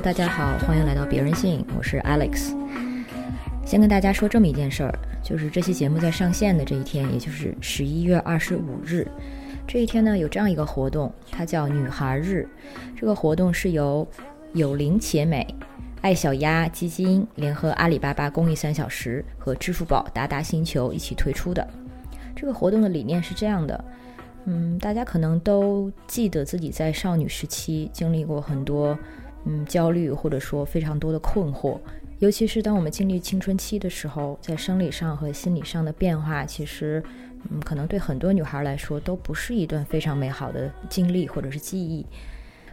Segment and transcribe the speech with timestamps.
[0.00, 2.54] 大家好，欢迎来到别人信，我是 Alex。
[3.64, 9.08] 先跟大家说这么一件事儿，就是这期节目在上线的这一天，也就是十一月二十五日，
[9.66, 12.48] 这一天呢有这样一个活动，它叫女孩日。
[12.94, 14.06] 这个活动是由
[14.52, 15.44] 有灵且美、
[16.00, 21.66] 爱小鸭基金联合阿里巴巴公益三小时和支付宝达达星球一起推出的。
[22.36, 23.84] 这个活动的理念是这样的。
[24.44, 28.96] 嗯，大家可能都记得自己在少女时期经历过很多，
[29.50, 31.78] 嗯，焦虑或者说非常多的困惑，
[32.18, 37.02] 尤其是当我们经历青春期的时候，在生理上和心理上的变化，其实，
[37.48, 42.04] 嗯，可能对很多女孩来说都不是一段非常美好的经历或者是记忆，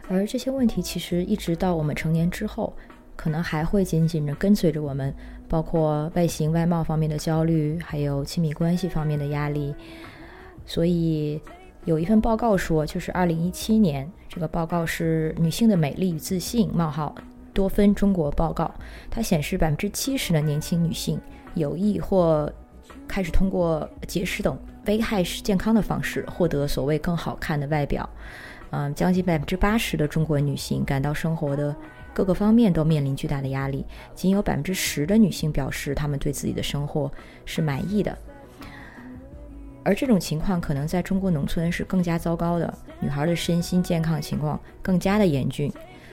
[0.06, 2.74] 而这些问题其实一直到我们成年之后，
[3.16, 5.14] 可能还会紧紧地跟随着我们，
[5.48, 9.74] 包括外形外貌方面的焦虑，还有亲密关系方面的压力，
[10.66, 11.40] 所以。
[11.86, 17.14] 有一份报告说，就是二零一七年，这个报告是《女性的美丽与自信：冒号
[17.54, 18.64] 多芬中国报告》，
[19.10, 21.18] 它显示百分之七十的年轻女性
[21.54, 22.52] 有意或
[23.08, 28.06] 开始通过节食等危害健康的方式获得所谓更好看的外表。
[28.72, 31.74] 嗯，将近百分之八十的中国女性感到生活的
[32.12, 37.10] 各个方面都面临巨大的压力，仅有百分之十的女性表示她们对自己的生活
[37.46, 38.18] 是满意的。
[39.86, 45.72] 而这种情况可能在中国农村是更加糟糕的，女孩的身心健康情况更加的严峻。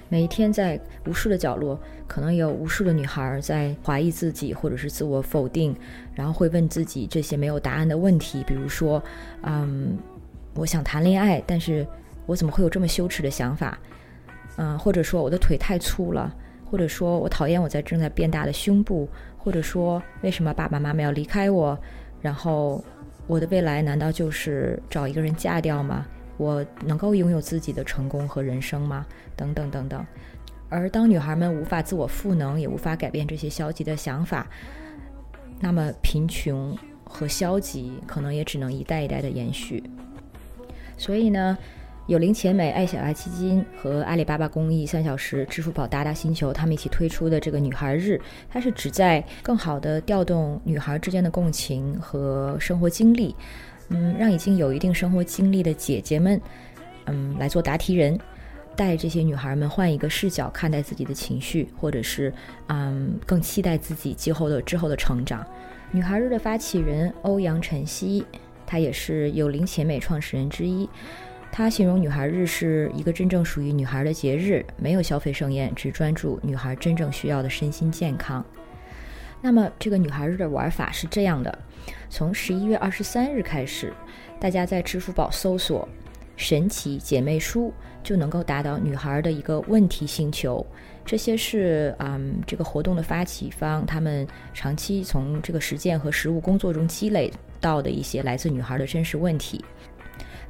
[0.09, 5.75] 每一天在无数的角落，可能有无数的女孩在怀疑自己，或者是自我否定，
[6.13, 9.01] 然后会问自己这些没有答案的问题，比如说，
[9.41, 9.97] 嗯，
[10.53, 11.84] 我想谈恋爱，但是
[12.28, 13.79] 我怎么会有这么羞耻的想法？
[14.57, 16.31] 嗯，或者说我的腿太粗了，
[16.63, 21.75] 或者说我讨厌我在正在变大的胸部，或者说为什么爸爸妈妈要离开我？
[22.22, 22.84] 然后。
[23.28, 26.06] 我的未来难道就是找一个人嫁掉吗？
[26.38, 29.06] 我能够拥有自己的成功和人生吗？
[29.35, 30.06] 等等等等。
[30.69, 34.47] 而当女孩们无法自我赋能，也无法改变这些消极的想法，
[35.59, 39.84] 那么贫穷和消极可能也只能一代一代的延续。
[40.97, 41.57] 所以呢？
[42.08, 48.19] 有灵钱美、爱小爱基金和阿里巴巴公益三小时、支付宝达达星球，他们一起推出的这个女孩日，
[48.50, 53.34] 它是旨在更好的调动女孩之间的共情和生活经历，
[53.88, 56.41] 嗯，让已经有一定生活经历的姐姐们，
[57.06, 58.20] 嗯，来做答题人，
[58.75, 62.34] 带这些女孩们换一个视角看待自己的情绪，或者是
[62.68, 65.46] 嗯，更期待自己今后的之后的成长。
[65.94, 68.25] 女孩日的发起人欧阳晨曦，
[68.66, 70.90] 她也是有灵钱美创始人之一。
[71.56, 78.44] 他形容女孩日是一个真正属于女孩的节日，没有消费盛宴，只专注女孩真正需要的身心健康。
[79.40, 81.56] 那么，这个女孩日的玩法是这样的：
[82.09, 83.94] 从十一月二十三日开始，
[84.40, 85.88] 大家在支付宝搜索
[86.36, 87.72] “神奇姐妹书”，
[88.02, 90.66] 就能够达到女孩的一个问题星球。
[91.06, 97.31] 这些是嗯，这个活动的发起方他们长期从这个实践和实务工作中积累
[97.62, 99.64] 到的一些来自女孩的真实问题。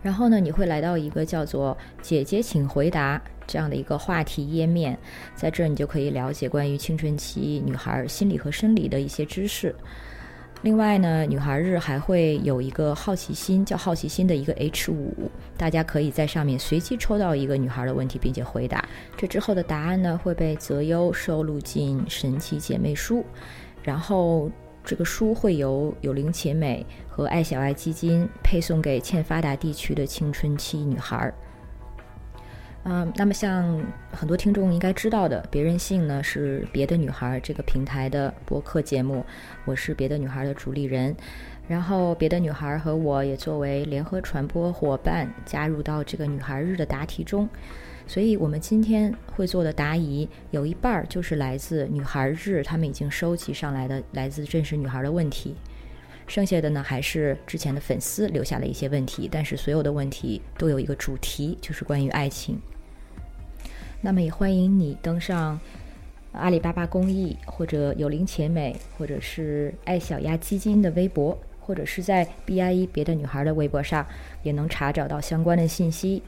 [0.03, 4.99] 然后呢，你会来到一个叫做“姐姐，请回答”这样的一个话题页面，
[5.33, 9.73] 在这儿你就可以了解关于青春期女孩心理和生理的一些知识。
[10.61, 18.83] 另外呢，女孩日还会有一个好奇心，叫好奇心的一个 H 五，大家可以在上面随机抽到一个女孩的问题，并且回答。
[19.15, 23.25] 这之后的答案呢会被择优收录进神奇姐妹书，
[23.81, 24.51] 然后。
[24.83, 31.33] 这个书会由有灵且美和爱小爱基金配送给欠发达地区的青春期女孩儿。
[32.85, 33.81] 嗯，那么像
[34.11, 39.25] 很多听众应该知道的，别任性呢是别的女孩这个平台的播客节目，
[39.63, 41.15] 我是别的女孩的主理人，
[41.65, 47.47] 然后别的女孩和我也作为联合传播伙伴加入到这个女孩日的答题中。
[48.05, 55.55] 所以，我们今天会做的答疑有一半儿就是来自女孩日，他们已经收集上来的来自真实女孩的问题，
[56.27, 62.59] 剩下的呢还是之前的粉丝留下了一些问题，但是所有的问题都有一个主题，就是关于爱情。
[64.01, 65.57] 那么也欢迎你登上
[66.33, 74.05] 阿里巴巴公益或者有灵且美或者是爱小鸭基金的微博，或者是在 B I E 别的女孩的微博上，
[74.43, 76.21] 也能查找到相关的信息，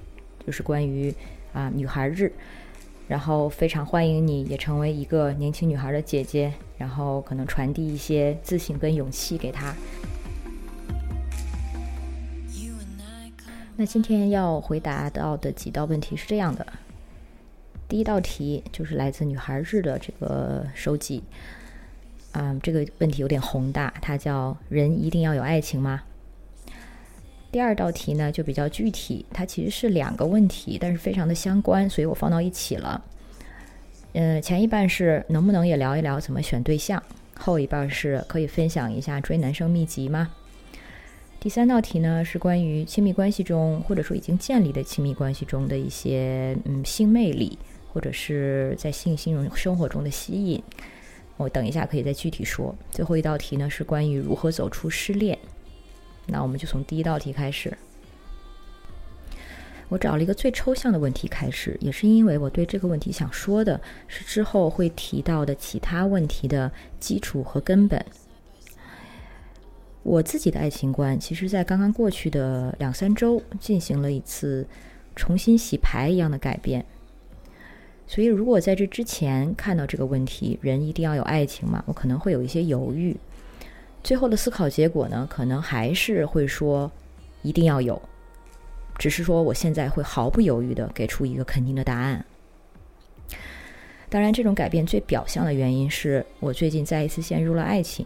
[0.48, 1.14] 就是关于。
[1.56, 2.32] 啊，女孩日，
[3.08, 9.74] 然后非常欢迎你也成为一个年轻女孩的姐姐，然后可能传递一些自信跟勇气给她。
[13.78, 16.68] 那今天要回答到的几道问题是这样的：
[17.88, 21.24] 第一道题就是来自女孩日的这个收集，
[22.34, 26.04] 啊，这个问题有点宏大，它叫“人一定要有爱情吗？”
[27.56, 33.02] 第二道题呢就比较具体，它其实是两个问题，但是非常的相关，所以我放到一起了。
[34.12, 37.02] 嗯，前一半是能不能也聊一聊怎么选对象，
[37.34, 40.34] 后一半是可以分享一下追男生秘籍吗？
[41.40, 47.58] 第三道题呢是关于亲密关系中，或者说已经建立的亲密关系中的一些嗯性魅力，
[47.94, 50.62] 或者是在性性生生活中的吸引。
[51.38, 52.76] 我等一下可以再具体说。
[52.92, 55.40] 最后一道题呢是关于如何走出失恋。
[56.28, 57.76] 那我们就从第一道题开始。
[59.88, 68.04] 我找了一个最抽象的问题开始，也是因为我对这个问题想说的是之后会提到的其他问题的基础和根本。
[70.02, 74.68] 我自己的爱情观，其实，在刚刚过去的两三周进行了一次
[75.16, 76.86] 重新洗牌一样的改变。
[78.08, 81.84] 所以，如果在这之前看到这个问题，人一定要有爱情嘛？
[81.88, 83.16] 我可能会有一些犹豫。
[84.06, 86.92] 最后的思考结果呢，可能还是会说
[87.42, 88.00] 一定要有，
[89.00, 92.24] 只是说我现在会毫不犹豫的给出一个肯定的答案。
[94.08, 98.06] 当然，这种改变最表象的原因是我最近再一次陷入了爱情。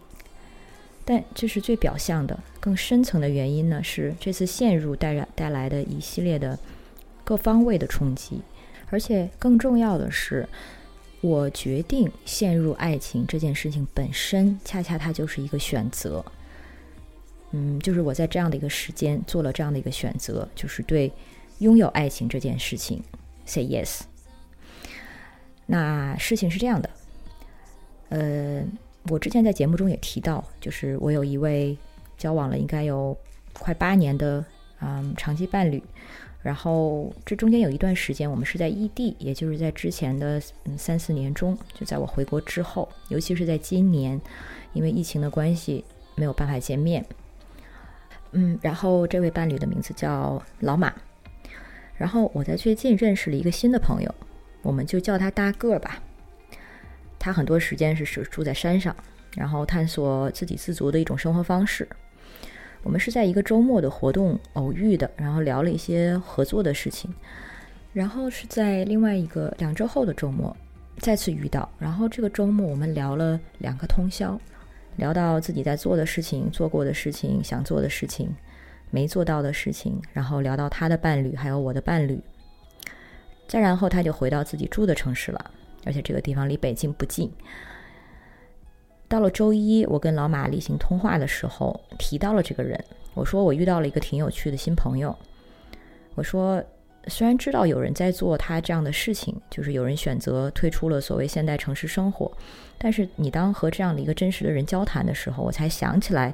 [1.04, 3.84] 但这是最表象的，更深层的原因呢？
[3.84, 6.58] 是这次陷入带来带来的一系列的
[7.26, 8.42] 各方位的冲击，
[8.90, 10.48] 而且更重要的是，
[11.22, 16.24] 我决定陷入爱情这件事情本身，恰恰它就是一个选择。
[17.52, 21.12] 嗯，就是我在这样的一个时间做了这样的一个选择，就是对
[21.60, 23.04] 拥有爱情这件事情
[23.46, 24.02] say yes。
[25.66, 26.90] 那事情是这样的，
[28.10, 28.64] 呃。
[29.10, 31.76] 我之前在节目中也提到，就是我有一位
[32.18, 33.18] 交往了应该有
[33.54, 34.44] 快八年的
[34.82, 35.82] 嗯长期伴侣，
[36.42, 44.20] 然后这中间有一段时间我们是在异地，也就是在之前的嗯三四年中，就在我回国之后，尤其是在今年，
[44.72, 45.84] 因为疫情的关系
[46.16, 47.06] 没有办法见面。
[48.32, 50.94] 嗯，然后这位伴侣的名字叫老马，
[51.98, 54.16] 然后我在最近认识了一个新的朋友，
[54.62, 56.02] 我们就叫他大个儿吧。
[57.18, 58.96] 他很多时间是是住在山上，
[59.36, 61.86] 然后探索自给自足的一种生活方式。
[62.84, 67.14] 我们是在一个周末的活动偶遇的，然后聊了一些合作的事情。
[67.92, 70.56] 然后是在另外一个两周后的周末
[70.98, 74.40] 再次遇到，然后这个周末我们聊了两个通宵，
[74.98, 78.30] 聊到自己在做的事情、做过的事情、想做的事情、
[78.92, 82.20] 没做到的事情，然后聊到他的伴侣还有我的伴侣。
[83.48, 85.52] 再然后他就回到自己住的城市了。
[85.86, 87.32] 而且这个地方离北京不近。
[89.10, 92.82] 到了周一，我跟老马例行通话的时候提到了这个人。
[93.16, 95.14] 我说我遇到了一个挺有趣的新朋友。
[96.14, 96.64] 我说
[97.08, 102.32] 虽然知道有人在做他这样的事情，就是有人选择退出了所谓现代城市生活，
[102.78, 106.32] 但是你当和这样的一个真实的人交谈的时候，我才想起来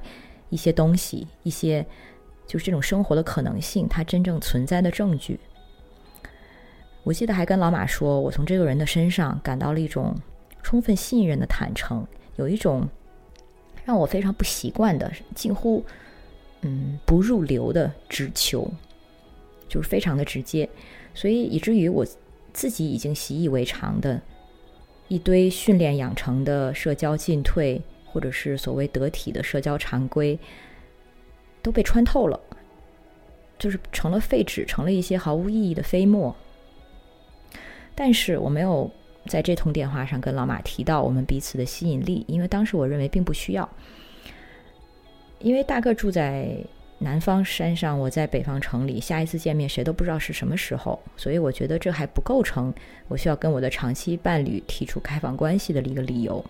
[0.49, 1.85] 一些东西，一些
[2.45, 5.39] 就是这种生活的可能性，它真正存在的证据。
[7.03, 10.13] 我记得还跟老马说，我从这个人的身上感到了一种
[10.61, 12.05] 充分信任的坦诚，
[12.37, 12.87] 有一种
[13.83, 15.83] 让我非常不习惯的、近乎
[16.61, 18.69] 嗯不入流的直球，
[19.67, 20.69] 就是非常的直接，
[21.13, 22.05] 所以以至于我
[22.51, 24.21] 自己已经习以为常的
[25.07, 30.39] 一堆训练养成的社交进退，或者是所谓得体的社交常规，
[31.61, 32.39] 都被穿透了，
[33.59, 36.35] 就是成了废纸，成了一些毫无意义的飞沫。
[37.93, 38.91] 但是我没有
[39.27, 43.67] 在这通电话上跟老马提到我们彼此的吸引力，因为当时我认为并不需要。
[45.39, 46.57] 因为大个住在
[46.99, 52.73] 南方山上，我在北方城里，下一次见面谁都不知道是什么时候，所以我觉得这还不构成
[53.07, 56.43] 我需要跟我的长期伴侣提出开放关系的一个理由。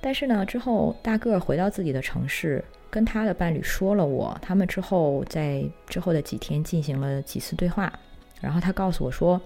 [0.00, 7.92] 但是呢，之后大个回到自己的城市，跟他的伴侣说了我，他们之后在之后的几天进行了几次对话，
[8.40, 9.40] 然后他告诉我说。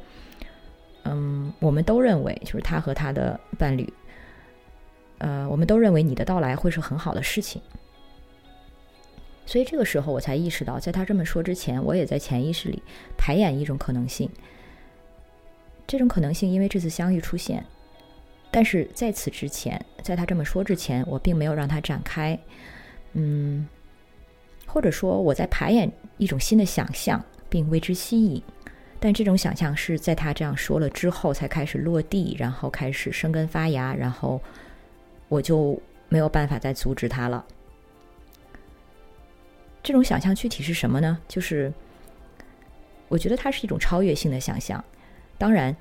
[1.04, 3.92] 嗯，我们都认为，就是他和他的伴侣，
[5.18, 7.60] 呃，我们都认为你的到来会是很好的事情。
[9.46, 12.82] 所以这个时候，我才意识到，在他这么说之前，我也在潜意识里
[13.18, 14.28] 排演一种可能性。
[15.86, 17.62] 这种可能性因为这次相遇出现，
[18.50, 22.38] 但是在此之前，在他这么说之前，我并没有让他展开。
[23.12, 23.68] 嗯，
[24.66, 28.42] 或者说我在排演一种新的想象，并为之吸引。
[29.04, 34.40] 但这种想象是在他这样说了之后才开始落地，然后开始生根发芽，然后
[35.28, 37.44] 我就没有办法再阻止他了。
[39.82, 41.18] 这种想象具体是什么呢？
[41.28, 41.70] 就是
[43.08, 44.82] 我觉得它是一种超越性的想象。
[45.36, 45.76] 当然，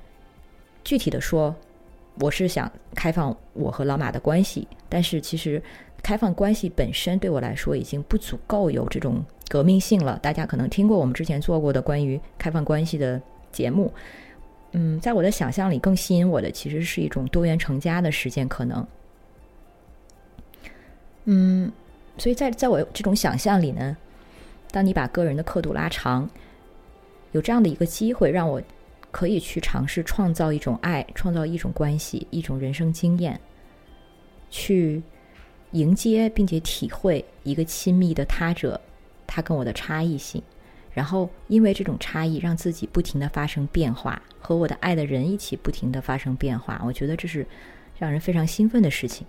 [0.84, 1.56] 具体的说，
[2.20, 5.62] 我是想开放我和老马的关系，但是其实
[6.02, 10.18] 开放关系本身对我来说已经不足够有这种革命性了。
[10.22, 13.20] 大家可能听过我们之前做过的关于开放关系的
[13.52, 13.92] 节目。
[14.72, 18.86] 嗯，在我的想象里，更吸引我的其实是一种多元成家的实践可能。
[21.26, 21.70] 嗯，
[22.18, 23.96] 所以在在我这种想象里呢，
[24.70, 26.28] 当你把个人的刻度拉长，
[27.32, 28.60] 有这样的一个机会，让我
[29.12, 33.40] 可以去尝试创造一种爱，创造一种关系，一种人生经验，
[34.50, 35.00] 去
[35.70, 38.80] 迎接并且体会一个亲密的他者，
[39.26, 40.42] 他跟我的差异性。
[40.92, 46.80] 然后，因为这种差异，让自己不停的发生变化，和我的爱的人一起不停的发生变化。
[46.84, 47.44] 我觉得这是
[47.98, 49.26] 让人非常兴奋的事情。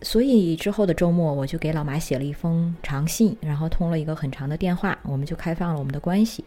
[0.00, 6.42] 所以之后的周末，我就给老马写了一封长信，然后通了一个很长的电话，我们就开放了我们的关系。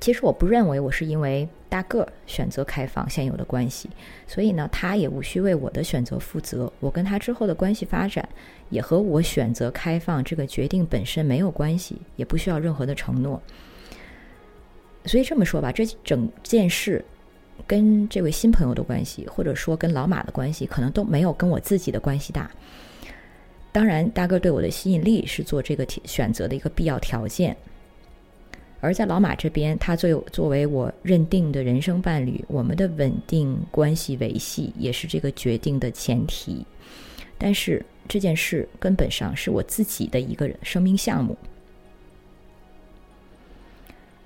[0.00, 3.88] 其实我不认为我是因为大个儿选择开放现有的关系，
[4.26, 6.70] 所以呢，他也无需为我的选择负责。
[6.80, 8.28] 我跟他之后的关系发展，
[8.70, 13.40] 也和我选择开放这个决定本身没有关系，也不需要任何的承诺。
[15.06, 17.04] 所以这么说吧，这整件事
[17.66, 22.50] 跟这位新朋友的关系，或者说跟老马的关系，可能都没有跟我自己的关系大。
[23.70, 27.56] 当然，大个对我的吸引力是做这个选择的一个必要条件。
[28.84, 36.66] 而在老马这边，他作为作为我认定的人生伴侣，我们的稳定关系维系也是这个决定的前提。
[37.38, 41.34] 但是这件事根本上是我自己的一个人生命项目，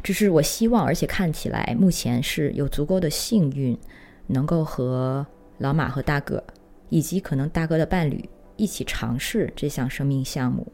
[0.03, 3.79] 只是我希望，而且看起来目前是有足够的幸运，
[4.27, 5.25] 能够和
[5.59, 6.43] 老马和大哥，
[6.89, 10.67] 以及可能大哥的伴侣一起尝试这项生命项目。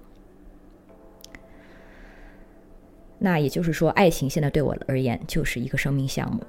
[3.19, 6.43] 那也就是说，爱情现在对我而言就是一个生命项目。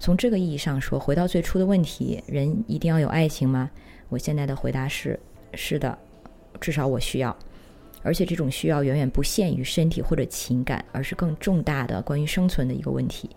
[0.00, 3.70] 从这个意义上说，回到最初的问题，人一定要有爱情吗？
[4.08, 5.18] 我现在的回答是：
[5.54, 5.98] 是的，
[6.60, 7.36] 至少我需要，
[8.02, 13.30] 而且这种需要远远不限于身体或者情感，而是更重大的关于生存的一个问题。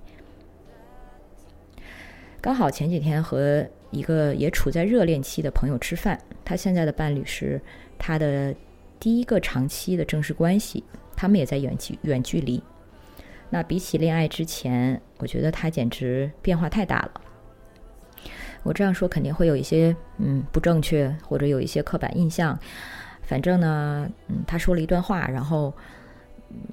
[2.40, 7.62] 刚好前几天和一个也处在热恋期的朋友吃饭，他现在的伴侣是
[7.98, 8.54] 他的
[9.00, 10.84] 第一个长期的正式关系。
[11.16, 12.62] 他们也在远距远距离，
[13.50, 17.22] 那比起恋爱之前，我觉得他简直变化太大了。
[18.64, 22.58] 我这样说肯定会有一些嗯不正确，或者有一些刻板印象。
[23.22, 25.74] 反正呢，嗯，他说了一段话，然后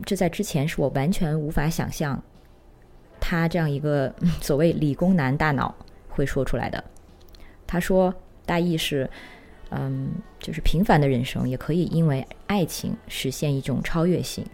[0.05, 2.23] 这在之前是我完全无法想象
[3.21, 5.75] 他这样一个所谓理工男大脑
[6.09, 6.83] 会说出来的。
[7.67, 8.15] 他说
[8.47, 9.09] 大意是。
[9.71, 14.45] 嗯，就是平凡的人生也可以因为爱情实现一种超越性，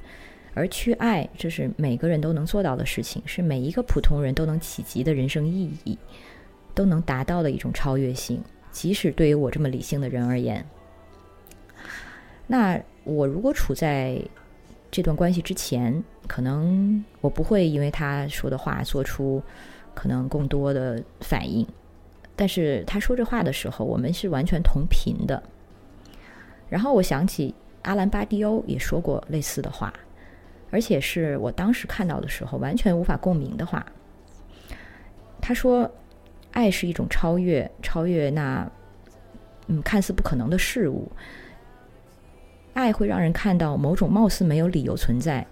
[0.54, 5.96] 而去爱，这是每个人都能做到的事情，是每一个普通人都能企及的人生意义，
[6.74, 8.42] 都能达到的一种超越性。
[8.72, 10.66] 即使对于我这么理性的人而言，
[12.48, 14.20] 那我如果处在
[14.90, 19.40] 这段关系之前，可能我不会因为他说的话做出
[19.94, 21.64] 可能更多的反应。
[22.36, 25.42] 但是他说这话的时候，我们是完全同频的。
[26.68, 29.92] 然后我想起阿兰巴蒂欧也说过类似的话，
[30.70, 33.84] 而且是我当时看到的时候完全无法共鸣的话。
[35.40, 35.88] 他说
[36.52, 38.68] ：“爱是一种超越，超越那
[39.68, 41.12] 嗯看似不可能的事物。
[42.72, 45.46] 爱会让人看到某种貌似没有理由存在，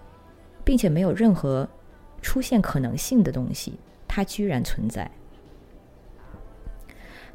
[0.65, 1.69] 并且没有任何
[2.21, 5.09] 出现可能性的东西，它居然存在。”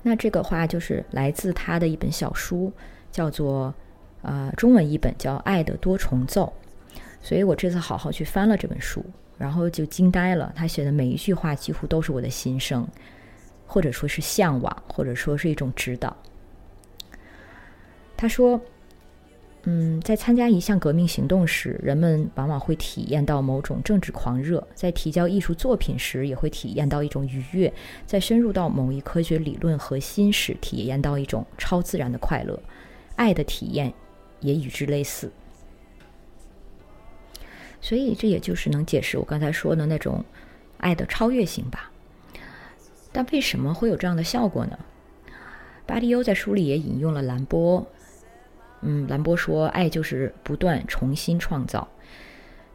[0.08, 2.72] 那这个话就是来自他的一本小书，
[3.12, 3.74] 叫做
[4.22, 6.50] 呃中文译本叫《爱的多重奏》，
[7.20, 9.04] 所以我这次好好去翻了这本书，
[9.36, 10.50] 然后就惊呆了。
[10.56, 12.88] 他写的每一句话几乎都是我的心声，
[13.66, 16.16] 或者说是向往，或者说是一种指导。
[18.16, 18.58] 他说。
[19.64, 27.70] 嗯，在参加一项革命行动时，人们往往会体验到某种政治狂热；在提交艺术作品时，也会体验到一种愉悦；
[28.06, 32.58] 在深入到某一科学理论核心时，体验到一种超自然的快乐。
[33.16, 33.92] 爱的体验
[34.40, 35.30] 也与之类似。
[37.80, 40.24] 所以，这也就是能解释我刚才说的那种
[40.78, 41.90] 爱的超越性吧。
[43.12, 44.78] 但为什么会有这样的效果呢？
[45.84, 47.86] 巴蒂欧在书里也引用了兰波。
[48.80, 51.86] 嗯，兰波说，爱就是不断重新创造。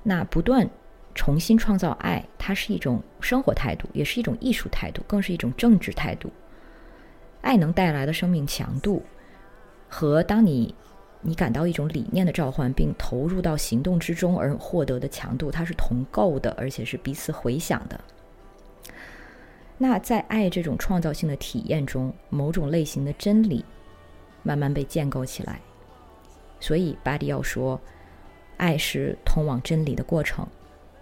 [0.03, 0.69] 那不断
[1.15, 6.29] 重新创造爱，它是一种生活态度，也是一种艺术态度，更是一种政治态度。
[7.41, 9.01] 爱能带来的生命强度，
[9.87, 10.75] 和当你
[11.21, 17.99] 你感到一种理念的召唤，并投入到行动之中而获得的强度，它是同构的，而且是彼此回响的。
[19.77, 23.63] 那在爱这种创造性的体验中，某种类型的真理。
[24.45, 25.61] 慢慢被建构起来。
[26.63, 27.77] 所以巴迪奥说，
[28.55, 30.47] 爱是通往真理的过程，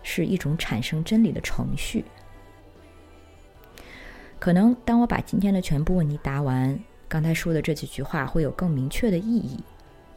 [0.02, 2.04] 是一种产生真理的程序。
[4.40, 9.60] 可能当我把今天的全部问题答完，刚才说的这几句话会有更明确的意义。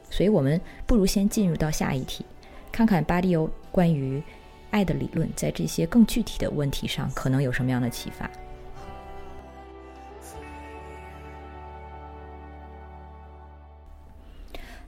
[0.09, 2.25] 所以我们不如先进入到下一题，
[2.73, 4.23] 看看巴迪奥关于
[4.71, 8.31] 爱的理论在这些更具体的问题上可能有什么样的启发。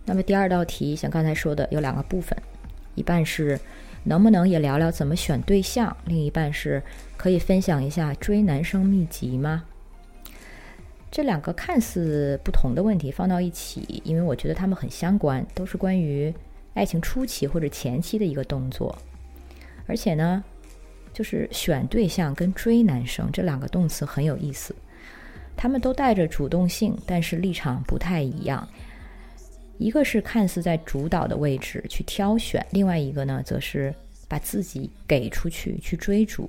[0.07, 2.35] 那么第二道题，像刚才说的，有两个部分，
[2.95, 3.61] 一半是。
[4.09, 5.97] 能不能也聊聊怎么选对象？
[6.05, 6.81] 另一半是
[7.17, 9.65] 可以分享一下追男生秘籍吗？
[11.11, 16.33] 这两个看似不同的问题放到一起，因为我觉得他们很相关，都是关于
[16.75, 18.97] 爱情初期或者前期的一个动作。
[19.89, 20.45] 而且呢，
[21.13, 24.73] 就是选对象跟追男生这两个动词很有意思，
[25.57, 28.69] 他们都带着主动性，但是立场不太一样。
[29.79, 33.95] 一个是看似在主导的位置去挑选，另外一个呢，则是
[34.29, 36.49] 把自己给出去去追逐。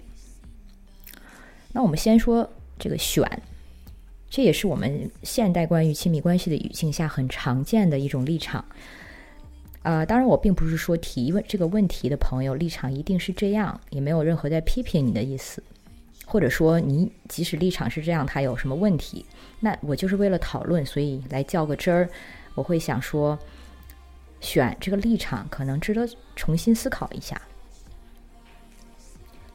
[1.74, 3.30] 那我们先说这个选，
[4.30, 8.64] 这也是我们现代关于亲密关系的语境下很常见的一种立场。
[9.84, 15.64] 啊，当然我并不是说提问这个问题的朋友立场一定是这样，也没有任何在批评你的意思，
[16.26, 19.26] 或者说你即使立场是这样，他有什么问题？
[19.60, 22.10] 那我就是为了讨论，所以来较个真儿。
[22.58, 23.38] 我会想说，
[24.42, 27.40] 选这个立场可能值得重新思考一下。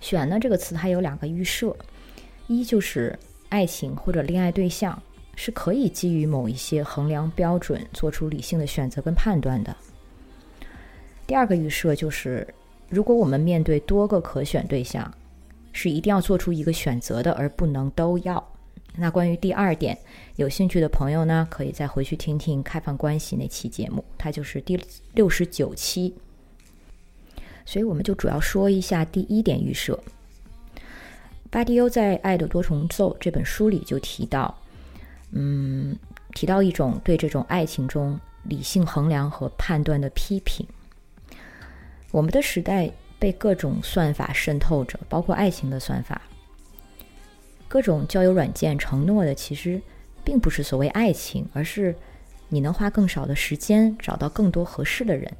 [0.01, 1.77] 选呢这个词它有两个预设，
[2.47, 5.03] 一就是爱情或者恋爱对象
[5.35, 9.77] 是可以基于某一些衡量标准做出理性的选择跟判断的。
[11.27, 12.47] 第二个预设就是，
[12.88, 15.12] 如果我们面对多个可选对象，
[15.73, 18.52] 是一定要做出一个选择的，而不能都要。
[18.94, 19.98] 那关于第二点，
[20.37, 24.78] 有兴趣的朋友呢，可以再回去听听开放关系那期节目，它就是第
[25.14, 26.14] 六十九期。
[27.64, 29.98] 所以我们就主要说一下第一点预设。
[31.50, 34.55] 巴迪欧在《爱的多重奏》这本书里就提到，
[35.31, 35.96] 嗯，
[36.35, 40.66] 提到一种对这种爱情中理性衡量和判断的批评。
[42.11, 46.20] 我们的时代被各种算法渗透着，包括爱情的算法。
[47.72, 49.80] 各种交友软件承诺的其实
[50.22, 51.96] 并不是所谓爱情，而是
[52.50, 55.32] 你能花更少的时间找到更多合适的人。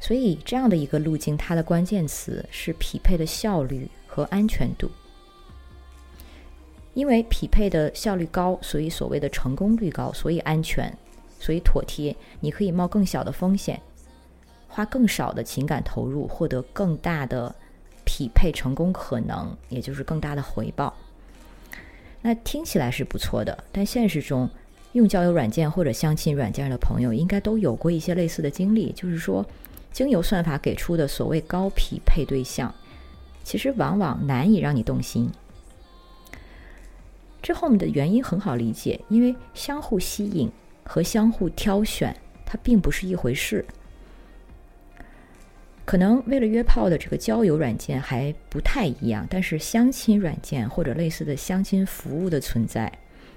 [0.00, 4.90] 所以这样的一个路径，它的关键词是匹配的效率和安全度。
[6.94, 10.90] 因为匹配的效率高，所以所谓的成功率高，所以安全，
[11.38, 12.16] 所以妥帖。
[12.40, 13.78] 你可以冒更小的风险，
[14.68, 17.54] 花更少的情感投入，获得更大的。
[18.16, 20.94] 匹配成功可能，也就是更大的回报。
[22.22, 24.48] 那听起来是不错的，但现实中，
[24.92, 28.92] 用交友软件或者相亲软件的朋友，应该都有过一些类似的经历。
[28.92, 29.44] 就是说，
[29.90, 32.72] 经由算法给出的所谓高匹配对象，
[33.42, 35.28] 其实往往难以让你动心。
[37.42, 40.48] 这后面的原因很好理解，因为相互吸引
[40.84, 43.66] 和相互挑选，它并不是一回事。
[45.84, 52.90] 可能为了约炮的这个交友软件还不太一样，但是相亲软件或者类似的相亲服务的存在，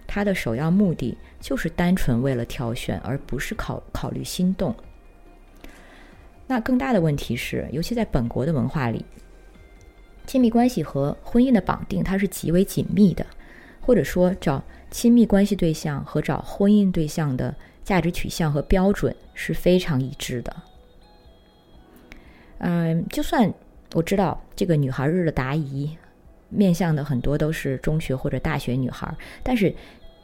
[0.07, 4.73] 它的首要目的就是单纯为了挑选，而不是考考虑心动。
[6.47, 9.05] 那更大的问题是，尤其在本国的文化里，
[10.25, 13.25] 亲密关系和婚姻的绑定它是极为紧密的，
[13.81, 20.55] 或者说找亲密关系对象和找婚姻对象的价值取向和标准是非常一致的。
[22.59, 23.53] 嗯，就算
[23.93, 25.95] 我知道这个女孩日的答疑
[26.49, 29.73] 面向的很多都是中学或者大学女孩，但是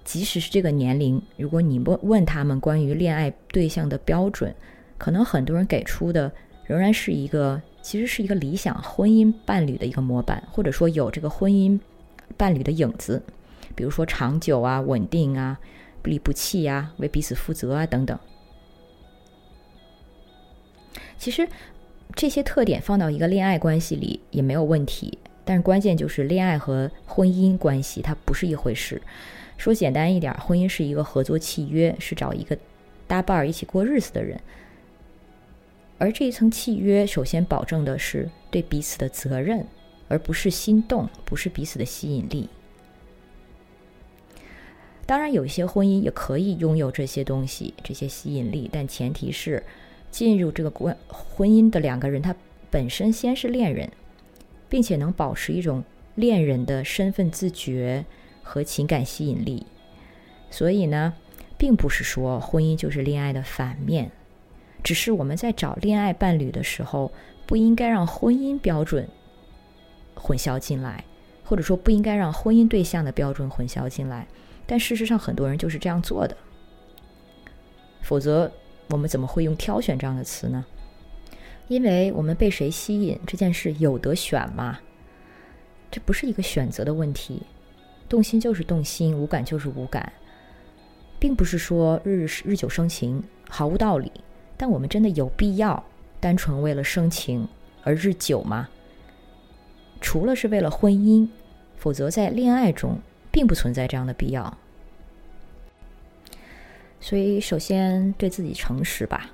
[0.04, 4.54] 即使是这个年龄，如果你问问他们关于恋爱对象的标准，
[4.98, 6.32] 可能很多人给出的
[6.66, 11.80] 仍然是一个其实是一个理想婚姻伴侣的一个模板，或者说有这个婚姻
[12.36, 13.22] 伴侣的影子，
[13.76, 15.60] 比如说长久啊、稳定啊、
[16.02, 18.18] 不离不弃啊、为彼此负责啊等等。
[21.18, 21.48] 其实。
[22.16, 29.02] 这些特点放到一个恋爱关系里也没有问题，但是关键就是恋爱和婚姻关系它不是一回事。
[29.58, 32.56] 说简单一点，婚姻是一个合作契约，是找一个
[33.08, 34.40] 搭伴儿一起过日子的人。
[35.98, 39.66] 而这一层契约首先保证的是对彼此的责任，
[40.08, 42.48] 而不是心动，不是彼此的吸引力。
[45.06, 49.64] 当然，有一些婚姻也可以拥有这些东西，这些吸引力，但前提是。
[50.14, 52.36] 进入这个关婚姻的两个人，他
[52.70, 53.90] 本身先是恋人，
[54.70, 58.06] 并且能保持一种恋人的身份自觉
[58.44, 59.66] 和情感吸引力。
[60.52, 61.16] 所以呢，
[61.58, 64.12] 并不是说婚姻就是恋爱的反面，
[64.84, 67.12] 只是我们在找恋爱伴侣的时候，
[67.48, 69.10] 不应该让婚姻标准
[70.14, 71.04] 混淆进来，
[71.44, 74.28] 或者说不应该让婚姻对象的标准混淆进来。
[74.68, 76.38] 但事实上，很多人就是这样做的。
[78.04, 78.52] 否则，
[78.90, 80.66] 我们怎么会用挑选这样的词呢？
[81.68, 84.80] 因为我们被谁吸引这件事有得选吗？
[85.90, 87.44] 这不是一个选择的问题，
[88.10, 90.12] 动心就是动心，无感就是无感，
[91.20, 94.12] 并不是说日日久生情毫无道理。
[94.58, 95.84] 但我们真的有必要
[96.20, 97.48] 单纯为了生情
[97.84, 98.70] 而日久吗？
[100.02, 101.28] 除了是为了婚姻，
[101.78, 103.00] 否则在恋爱中
[103.32, 104.58] 并不存在这样的必要。
[107.04, 109.30] 所以，首先对自己诚实吧，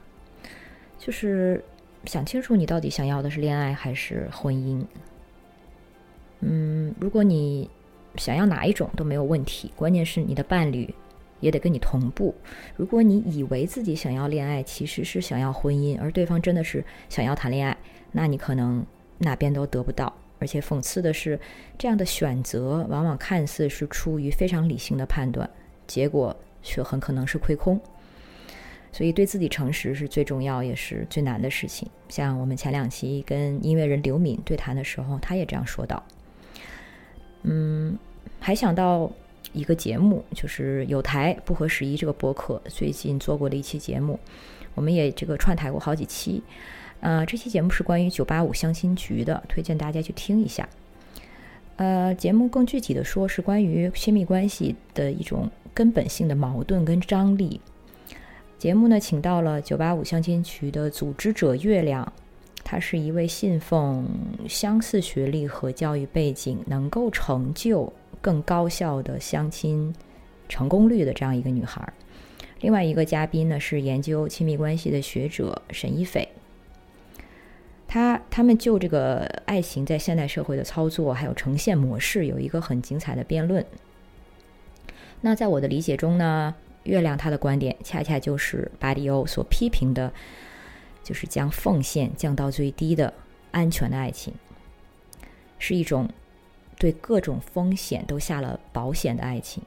[0.98, 1.64] 就是
[2.06, 4.84] 想清楚你到底想要的是恋爱还是婚姻。
[6.40, 7.70] 嗯，如果你
[8.16, 10.92] 想要哪一种都没有问题，关键是你的伴侣
[11.42, 12.34] 也得跟你同步。
[12.76, 17.78] 如果你以为自己想要恋爱，其实是想要婚姻，而对方真的是想要谈恋爱，
[18.12, 18.84] 那你可能
[19.20, 20.12] 哪边都得不到。
[20.40, 21.40] 而且讽刺的是，
[21.78, 25.48] 这样的选择往往看似是出于非常理性的判断，
[25.86, 26.36] 结果。
[26.62, 27.80] 却很可能是亏空，
[28.92, 31.88] 所以对自己诚实是最重要也是最难的事情。
[32.10, 36.04] 像我们前两期跟音乐人刘敏对谈的时候，他也这样说到。
[37.44, 37.98] 嗯，
[38.40, 39.10] 还想到
[39.54, 44.20] 一个节目，就是有台不合时宜这个博客最近做过的一期节目，
[44.76, 46.44] 我们也这个串台过好几期。
[47.00, 50.68] 呃，这期节目是关于九八五相亲局的，推荐大家去听一下。
[51.78, 55.50] 呃，节目更具体的说是关于亲密关系的一种。
[55.74, 57.62] 根本性的矛盾跟张力。
[58.58, 62.12] 节目呢，请到了九八五相亲局的组织者月亮，
[62.64, 64.06] 她是一位信奉
[64.48, 69.94] 相似学历和教育背景能够成就更高效的相亲
[70.50, 71.94] 成功率的这样一个女孩。
[72.60, 76.28] 另外一个嘉宾呢，是研究亲密关系的学者沈一斐。
[77.88, 83.66] 他他们就这个爱情在现代社会的操作还有呈现模式，有一个很精彩的辩论。
[85.22, 90.12] 那在我的理解中呢，月亮他的观点恰恰就是巴迪欧所批评的，
[91.04, 93.14] 就是将奉献降到最低的
[93.52, 94.34] 安全的爱情，
[95.58, 96.10] 是一种
[96.78, 99.62] 对各种风险都下了保险的爱情。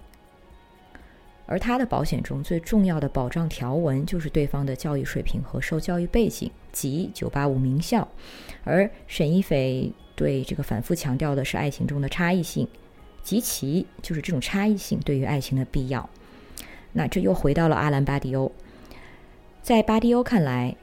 [1.45, 8.09] 而他的保险中最重要的保障条文就是对方的教育水平和受教育背景及985名校，
[8.65, 12.67] 而沈一斐对这个反复强调的是爱情中的差异性。
[13.23, 16.09] 及其就是这种差异性对于爱情的必要。
[16.93, 18.53] 那这又回到了阿兰·巴迪欧。
[19.63, 20.77] 在巴迪欧看来，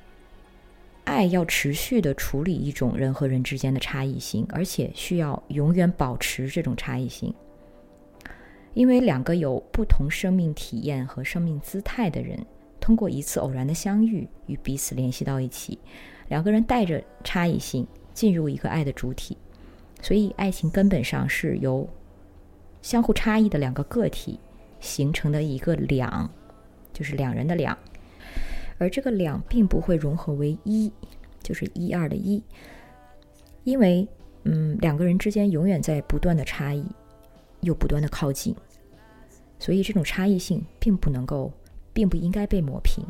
[1.03, 7.33] 爱要持续的处理一种人和人之间的差异性，而且需要永远保持这种差异性。
[8.73, 12.43] 因为两个有不同生命体验和生命姿态的人，
[12.79, 15.77] 通过一次偶然的相遇与彼此联系到一起，
[16.29, 19.37] 两个人带着差异性进入一个爱的主体，
[20.01, 21.87] 所以爱情根本上是由。
[22.81, 24.39] 相互差异的两个个体
[24.79, 26.29] 形成的一个两，
[26.93, 27.77] 就是两人的两，
[28.77, 30.91] 而这个两并不会融合为一，
[31.43, 32.41] 就是一二的一，
[33.63, 34.07] 因为
[34.43, 36.85] 嗯，两个人之间永远在不断的差异，
[37.61, 38.55] 又不断的靠近，
[39.59, 41.51] 所以这种差异性并不能够，
[41.91, 43.05] 并不应该被抹平。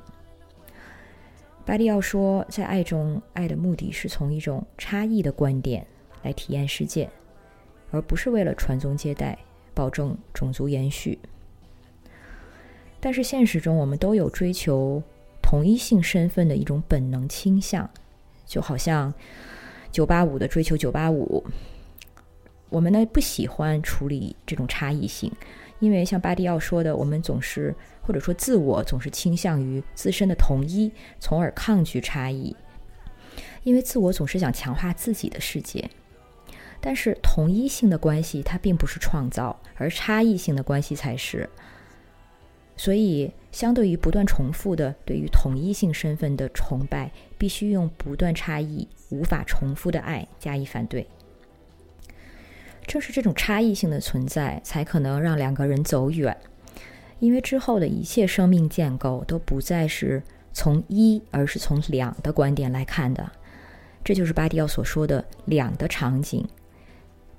[1.65, 5.85] 巴蒂奥说，在爱中，爱的目的是从一种差异的观点
[6.23, 7.07] 来体验世界，
[7.91, 9.37] 而不是为了传宗接代。
[9.73, 11.17] 保证种族延续，
[12.99, 15.01] 但是现实中我们都有追求
[15.41, 17.89] 同一性身份的一种本能倾向，
[18.45, 19.13] 就好像
[19.91, 21.43] 九八五的追求九八五，
[22.69, 25.31] 我们呢不喜欢处理这种差异性，
[25.79, 32.55] 因为像巴蒂奥说的，我们总是或者说自我总是倾向于自身的统一，从而抗拒差异，
[33.63, 35.89] 因为自我总是想强化自己的世界。
[36.81, 41.49] 但是同一性的关系它并不是创造，而差异性的关系才是。
[42.77, 51.05] 所以，相对于不断重复的对于统一性身份的崇拜，必须用不断差异、无法重复的爱加以反对。
[52.87, 56.35] 正是这种差异性的存在，才可能让两个人走远，
[57.19, 63.29] 因为之后的一切生命建构都不再是从一，而是从两的观点来看的。
[64.05, 66.47] 这就是巴蒂奥所说的“两”的场景。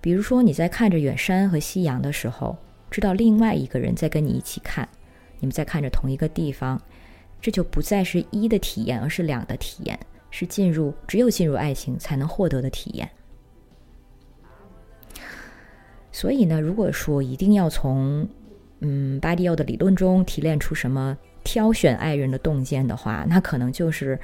[0.00, 2.56] 比如说，你在看着远山和夕阳的时候，
[2.90, 4.88] 知道另外一个人在跟你一起看，
[5.38, 6.80] 你们在看着同一个地方，
[7.40, 9.98] 这就不再是一的体验，而是两的体验，
[10.30, 13.08] 是进入只有进入爱情才能获得的体验。
[16.12, 18.28] 所以呢，如果说一定要从
[18.80, 24.18] 嗯巴迪奥的理论中提炼出什么挑选爱人的洞见的话，那可能就是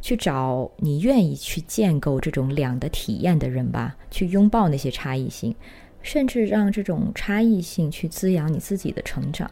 [0.00, 5.54] 去找你愿意去建构这种两的体验的人吧，去拥抱那些差异性，
[6.02, 9.50] 甚至让这种差异性去滋养你自己的成长。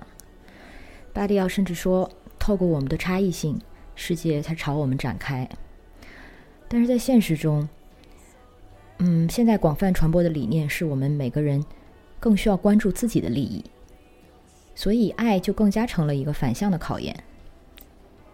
[1.12, 3.60] 巴迪奥甚至说，透过我们的差异性，
[3.94, 5.48] 世界才朝我们展开。
[6.68, 7.68] 但是在现实中，
[8.98, 11.64] 嗯，现在广泛传播的理念是我们每个人
[12.20, 13.64] 更需要关注自己的利益，
[14.74, 17.14] 所以爱就更加成了一个反向的考验。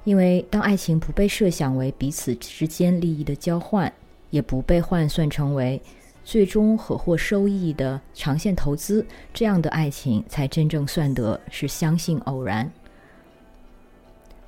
[0.05, 3.93] 因为当爱情不被设想为彼此之间利益的交换，
[4.31, 5.81] 也不被换算成为
[6.23, 12.71] 最终可获收益的长线投资，这样的爱情才真正算得是相信偶然。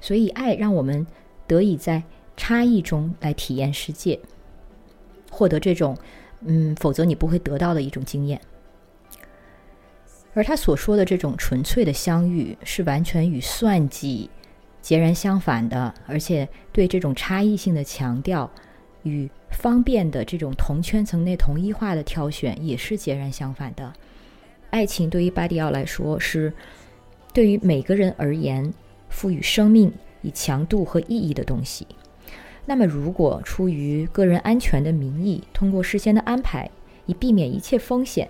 [0.01, 1.07] 所以，爱让我们
[1.47, 2.03] 得以在
[2.37, 4.21] 差异中来体验世界，
[5.31, 5.97] 获得这种
[6.41, 8.41] 嗯，否则你不会得到的一种经验。
[10.35, 14.29] 而他所说的这种纯粹的相遇，是完全与算计
[14.87, 18.49] 截然相反的，而且对这种差异性的强调
[19.03, 23.93] 与方便的这种同圈层内同一化的挑选也是截然相反的。
[24.71, 26.53] 爱情对于巴迪奥来说，是
[27.35, 28.73] 对于每个人而言。
[29.09, 31.87] 赋予生命以强度和意义的东西。
[32.67, 36.71] 那么，如果出于个人安全的名义，通过事先的安排，
[37.07, 38.29] 以避免一切风险、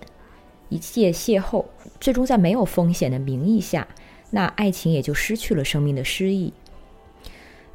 [0.68, 1.64] 一切邂逅，
[1.98, 3.88] 最终在没有风险的名义下，
[4.30, 6.52] 那爱情也就失去了生命的诗意。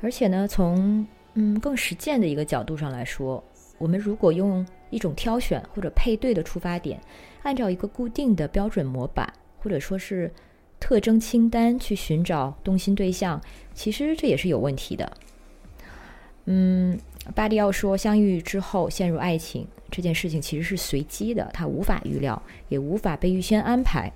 [0.02, 3.44] 而且呢，从嗯更实践的一个角度上来说，
[3.78, 7.00] 我们如果用一种挑选或者配对的出发点，
[7.44, 10.32] 按照一个固定的标准模板，或者说是。
[10.84, 13.40] 特征清单去寻找动心对象，
[13.72, 15.14] 其实这也是有问题的。
[16.46, 17.00] 嗯，
[17.36, 24.12] 巴迪奥说，相遇之后陷入爱情这件事情其实是随机的，它无法预料，也无法被预先安排。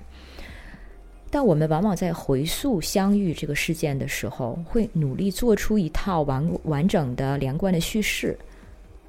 [1.35, 8.39] 但我们往往在回溯相遇这个事件的时候，会努力做出一套完完整的、连贯的叙事，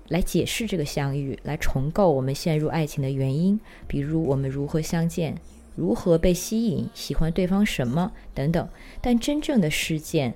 [0.08, 5.36] 来解释这个相遇，来重构我们陷入爱情的原因，比如我们如何相见。
[5.76, 8.68] 如何被吸引，喜欢对方什么等等，
[9.00, 10.34] 但真正的事件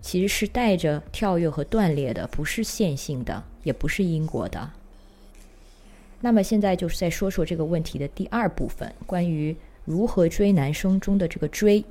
[0.00, 4.70] 其实是带着跳跃和断裂的，不是线性的，也不是因果的。
[6.22, 9.54] 那么现在就是再说说这个问题的第二部分，关于
[9.86, 11.82] 如何追男生中的这个追。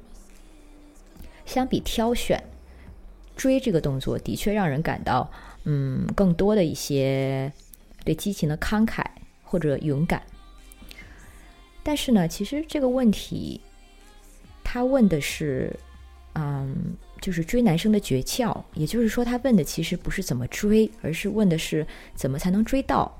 [1.45, 2.43] 相比挑选，
[3.35, 5.31] 追这个动作的确让人感到，
[5.63, 7.51] 嗯，更多的一些
[8.03, 9.03] 对激情的慷慨
[9.43, 10.21] 或者勇敢。
[11.83, 13.61] 但是呢，其实这个问题，
[14.63, 15.71] 他问的是，
[16.33, 18.59] 嗯，就是追男生的诀窍。
[18.73, 23.15] 也就是说，他问的其实不是怎么追，而是问的是怎么才能追到。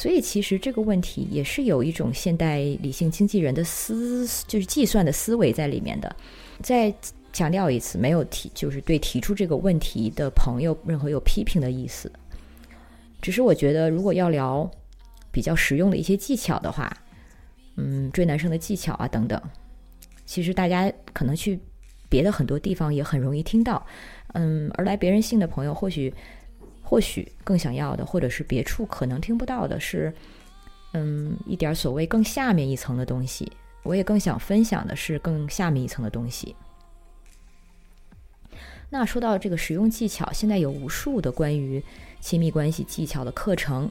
[0.00, 6.16] 所以，其实这个问题也是有一种现代理性经纪人的思，就是计算的思维在里面的。
[6.62, 6.92] 再
[7.32, 12.10] 强调一次，没有提，就是对提出这个问题的朋友任何有批评的意思。
[13.20, 14.70] 只是我觉得，如果要聊。
[15.32, 16.92] 比较实用的一些技巧的话，
[17.76, 19.40] 嗯，追男生的技巧啊等等，
[20.26, 21.56] 其实大家可能去
[22.08, 23.86] 别的很多地方也很容易听到，
[24.32, 26.12] 嗯，而来别人信的朋友或许
[26.90, 30.12] 或许更想要的，或者是别处可能听不到的是，
[30.92, 33.52] 嗯，一点所谓更下面一层的东西。
[33.84, 36.56] 我也更想分享的是更下面一层的东西。
[38.88, 41.80] 那说到这个实用技巧，现在有无数的关于
[42.20, 43.88] 亲密关系技巧的课程。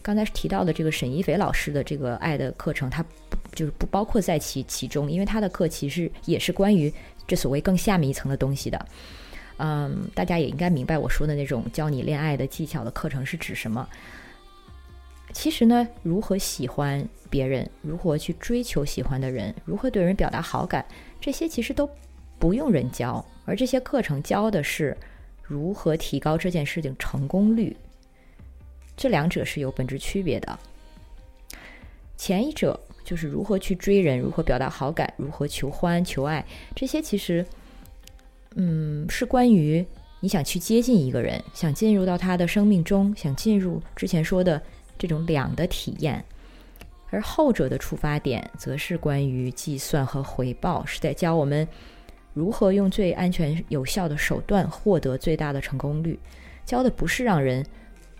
[0.00, 6.94] 刚才提到的这个沈一斐老师的这个爱的课程，它不就是不包括在其其中，因为他的课其实也是关于
[7.26, 8.86] 这所谓更下面一层的东西的。
[9.58, 13.88] 嗯，大家也应该明白我说的那种教你恋爱的技巧的课程是指什么。
[15.32, 20.84] 其实呢，如何喜欢别人，如何去追求喜欢的人，如何对人表达好感，
[21.20, 21.88] 这些其实都
[22.38, 24.96] 不用人教，而这些课程教的是
[25.42, 27.76] 如何提高这件事情成功率。
[28.96, 30.58] 这两者是有本质区别的。
[32.16, 36.42] 前一者就是如何去追人，如何表达好感，如何求欢求爱，
[36.74, 37.44] 这些其实，
[38.56, 39.86] 嗯，是关于
[40.20, 44.60] 你想去接近一个人，想进入到他的生命中，想进入之前说的
[44.98, 46.22] 这种两的体验。
[47.10, 51.66] 而后者的出发点，则是关于计算和回报，是在教我们
[52.34, 56.18] 如何用最安全有效的手段获得最大的成功率。
[56.64, 57.64] 教的不是让人。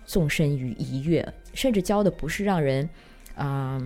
[0.09, 2.89] 纵身于一跃，甚至教的不是让人，
[3.35, 3.77] 啊，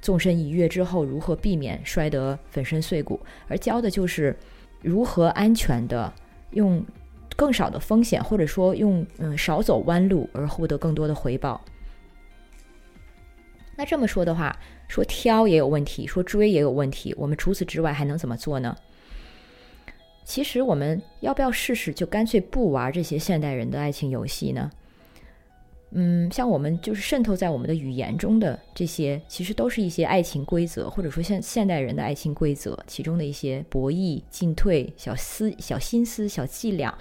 [0.00, 4.34] 纵身一跃之后如何避免摔得粉身碎骨，而教的就是
[4.80, 6.12] 如何安全的
[6.50, 6.84] 用
[7.36, 11.60] 更少的风险，或者说用嗯少走弯路而获得更多的回报。
[13.76, 14.56] 那这么说的话，
[14.88, 18.76] 说挑也有问题，说追也有问题，我们除此之外还能怎么做呢？
[20.24, 24.70] 其实我们要不要试试，就干脆不玩这些现代人的爱情游戏呢？
[25.90, 36.94] 嗯，像我们就是渗透在我们的语言中的这些，其实都是一些爱情规则，或者说现现代人的爱情规则，其中的一些博弈、进退、小思、小心思、小伎俩。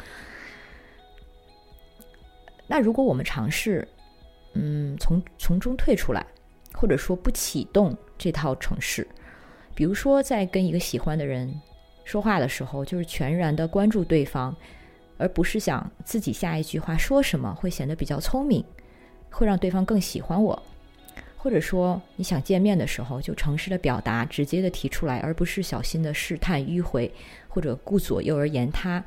[2.66, 3.86] 那如果我们尝试，
[4.54, 6.26] 嗯，从从中退出来，
[6.74, 9.06] 或者说不启动这套程式，
[9.76, 11.54] 比如说在跟一个喜欢的人
[12.06, 14.56] 说话的时候，就是全然的关注对方，
[15.18, 18.64] 而不是想自己下一句话说什么会显得比较聪明。
[19.38, 20.64] 会让对方更喜欢我，
[21.38, 27.12] 或者说你想见面的时候就诚实的表达，直接的提出来，而不是小心的试探、迂回
[27.48, 29.04] 或者顾左右而言他。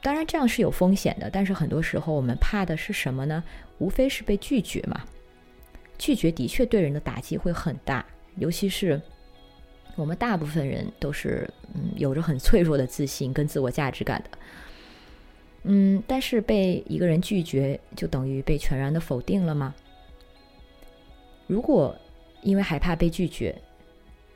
[0.00, 3.44] 当然这样是有风险的，但是很多时候我们怕的是什么呢？
[3.76, 5.02] 无非是被拒绝嘛。
[5.98, 8.02] 拒绝的确对人的打击会很大，
[8.36, 8.98] 尤其是
[9.96, 14.38] 我们大部分人都是嗯有着很脆弱的自信跟自我价值感的。
[15.64, 19.74] 嗯，但是被一个人拒绝，就等于被全然的否定了吗？
[21.46, 21.96] 如果
[22.42, 23.54] 因为害怕被拒绝，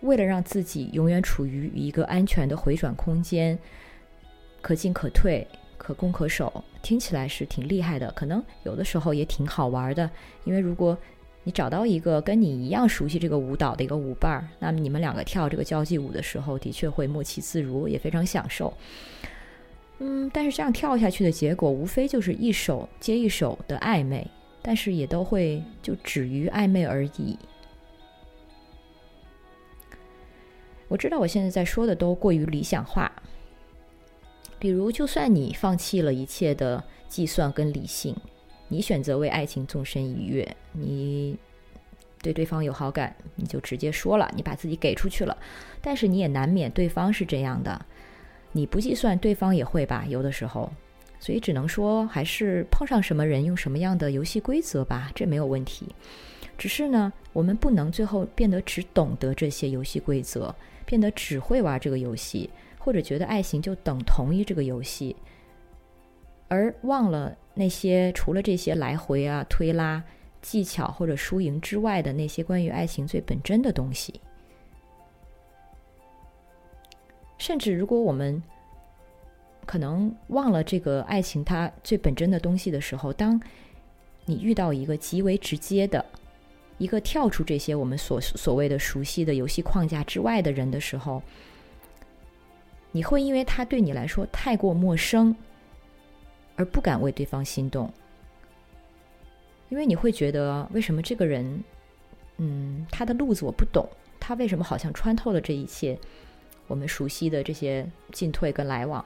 [0.00, 3.58] 为了让自己永远处于一个安全的回转空间，
[4.62, 10.10] 可进可退，可攻可守，听起来是挺厉害的，可能有的时候也挺好玩的。
[10.44, 10.96] 因为如果
[11.44, 18.72] 你找到一个跟你一样熟悉这个舞蹈的一个舞伴儿，那么你们两个跳这个交际舞的时候，的确会默契自如，也非常享受。
[20.00, 24.24] 嗯，但是这样跳下去的结果，无非就是一首接一首的暧昧，
[24.62, 27.36] 但是也都会就止于暧昧而已。
[30.86, 33.10] 我知道我现在在说的都过于理想化，
[34.58, 38.16] 比如，就算你放弃了一切的计算跟理性，
[38.68, 41.36] 你选择为爱情纵身一跃，你
[42.22, 45.36] 对对方有好感，你就直接说了，你把自己给出去了，
[45.82, 47.84] 但是你也难免对方是这样的。
[48.52, 50.04] 你不计算，对方也会吧？
[50.08, 50.70] 有的时候，
[51.20, 55.86] 所以只能说还是碰上什么人用什么样的游戏规则吧，这没有问题。
[56.56, 60.52] 只是呢，我们不能最后变得只懂得这些游戏规则，
[60.84, 65.14] 变得只会玩这个游戏，或者觉得爱情就等同于这个游戏，
[66.48, 70.02] 而忘了那些除了这些来回啊、推拉
[70.42, 74.20] 技巧或者输赢之外的那些关于爱情最本真的东西。
[77.38, 78.42] 甚至，如果我们
[79.64, 83.40] 可能忘了这个爱情它最本真的东西的时候，当
[84.24, 86.04] 你遇到一个极为直接的、
[86.78, 91.22] 一个跳出这些我们所所谓的熟悉的游戏框架之外的人的时候，
[92.92, 95.34] 你会因为他对你来说太过陌生，
[96.56, 97.92] 而不敢为对方心动，
[99.68, 101.62] 因为你会觉得为什么这个人，
[102.38, 105.98] 嗯，他的路子我不懂，他为什么好像穿透了这一切？
[106.68, 109.04] 我们熟悉的这些进退跟来往，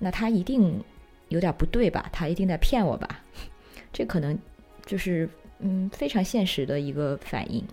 [0.00, 0.82] 那他一定
[1.28, 2.08] 有点不对吧？
[2.12, 3.20] 他一定在骗我吧？
[3.92, 4.36] 这可能
[4.84, 5.28] 就是
[5.60, 7.64] 嗯非常现实的一个反应。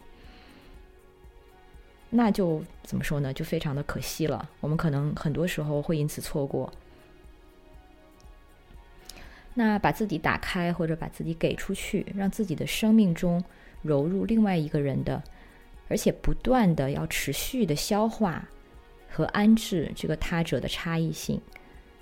[2.11, 3.33] 那就怎么说呢？
[3.33, 4.49] 就非常的可惜了。
[4.59, 6.71] 我们可能很多时候会因此错过。
[9.53, 13.43] 那把自己打开，或者把自己给出去，让自己的生命中
[13.81, 15.21] 融入另外一个人的。
[15.89, 18.47] 而且不断的要持续的消化
[19.09, 21.41] 和安置这个他者的差异性，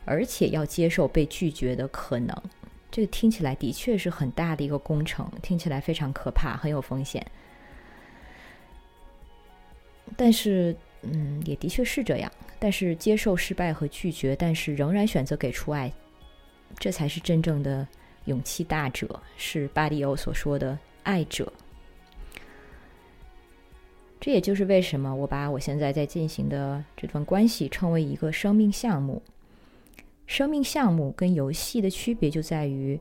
[0.05, 2.35] 而且要接受被拒绝的可能。
[2.91, 7.25] 这个听起来的确是很大的一个工程，听起来非常可怕，很有风险。
[10.15, 12.31] 但是，嗯，也的确是这样。
[12.59, 15.91] 但是接受失败和拒绝，但是仍然选择给出爱，
[16.79, 17.87] 这才是真正的
[18.25, 21.51] 勇气大者，是巴迪欧所说的爱者。
[24.27, 29.21] 这也就是为什么我把我现在在进行的这段关系称为一个生命项目。
[30.25, 32.99] 生命项目跟游戏的区别就在于，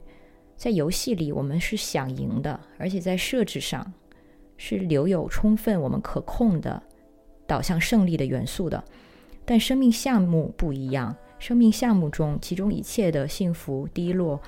[0.57, 3.93] 在游戏里我们是想赢的，而且在设置上
[4.57, 6.81] 是留有充分我们可控的
[7.45, 8.85] 导向胜利的元素的。
[9.45, 14.41] 但生命项目不一样，生命项目中其中一切的幸福、低落，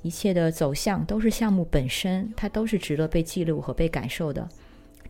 [0.00, 4.48] 一切的走向都是项目本身，它都是值得被记录和被感受的。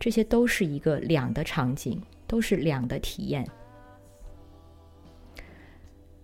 [0.03, 1.97] 这些都是一个两的场景，
[2.27, 3.47] 都是两的体验。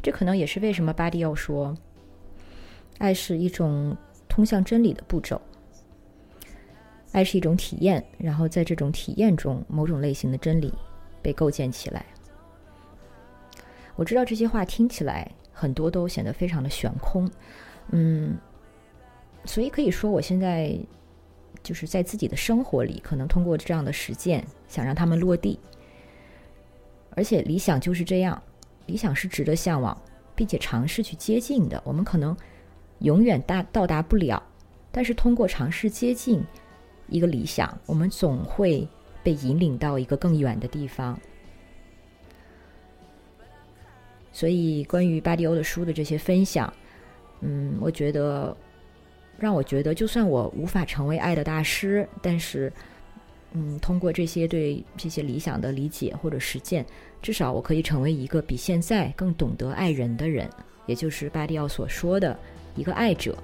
[0.03, 1.73] 这可能也是为什么巴蒂奥说，
[2.97, 3.95] 爱是一种
[4.27, 5.41] 通向真理的步骤。
[7.13, 10.73] 爱是一种体验，然后在这种体验中，某种类型的真理
[11.21, 12.05] 被构建起来。
[13.95, 17.31] 我知道这些话听起来很多都显得非常的悬空，
[17.91, 18.37] 嗯，
[19.45, 20.77] 所以可以说我现在。
[21.61, 25.59] 就是在自己的生活里，可能通过这样的实践，想让他们落地。
[27.11, 28.41] 而且理想就是这样，
[28.85, 29.99] 理想是值得向往，
[30.35, 31.81] 并且尝试去接近的。
[31.83, 32.35] 我们可能
[32.99, 34.41] 永远达到达不了，
[34.91, 36.41] 但是通过尝试接近
[37.07, 38.87] 一个理想，我们总会
[39.21, 41.19] 被引领到一个更远的地方。
[44.31, 46.71] 所以，关于巴迪欧的书的这些分享，
[47.41, 48.55] 嗯，我觉得
[49.39, 52.71] 让我觉得，就算我无法成为爱的大师，但是，
[53.53, 56.85] 嗯，通过这些对这些理想的理解或者实践，
[57.21, 60.49] 至少我可以成为一个比现在更懂得爱人的人，
[60.85, 62.37] 也就是巴迪奥所说的
[62.75, 63.37] 一个爱者。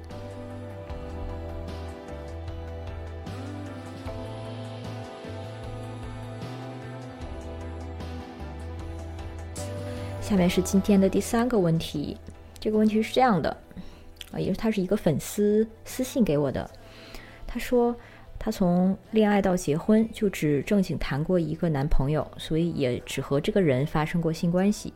[10.22, 12.18] 下面是今天的第三个问题，
[12.60, 13.56] 这个问题是这样的，
[14.36, 16.70] 啊，也是他是一个粉丝私信给我的。
[17.48, 17.96] 他说，
[18.38, 24.94] 他从恋爱到结婚就只正经谈过一个男朋友，所以也只和这个人发生过性关系。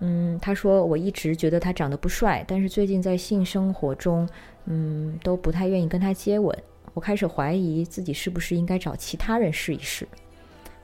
[0.00, 4.28] 嗯，他说我一直觉得他长得不帅，但是最近在性生活中，
[4.66, 6.56] 嗯，都不太愿意跟他接吻。
[6.92, 10.06] 我开始怀疑自己是不是应该找其他人试一试，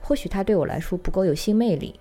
[0.01, 1.99] 或许他对我来说不够有性魅力。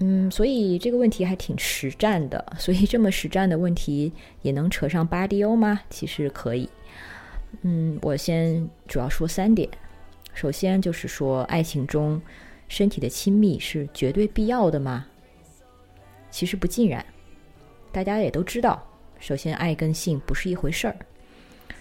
[0.00, 2.44] 嗯，所以这个问题还挺实战的。
[2.58, 5.80] 所以这么实战的问题也能扯上巴迪欧吗？
[5.90, 6.68] 其实可以。
[7.62, 9.68] 嗯，我先主要说三点。
[10.34, 12.20] 首先就是说，爱情中
[12.68, 15.06] 身体的亲密是绝对必要的吗？
[16.30, 17.04] 其实不尽然。
[17.90, 18.86] 大家也都知道，
[19.18, 20.96] 首先爱跟性不是一回事儿。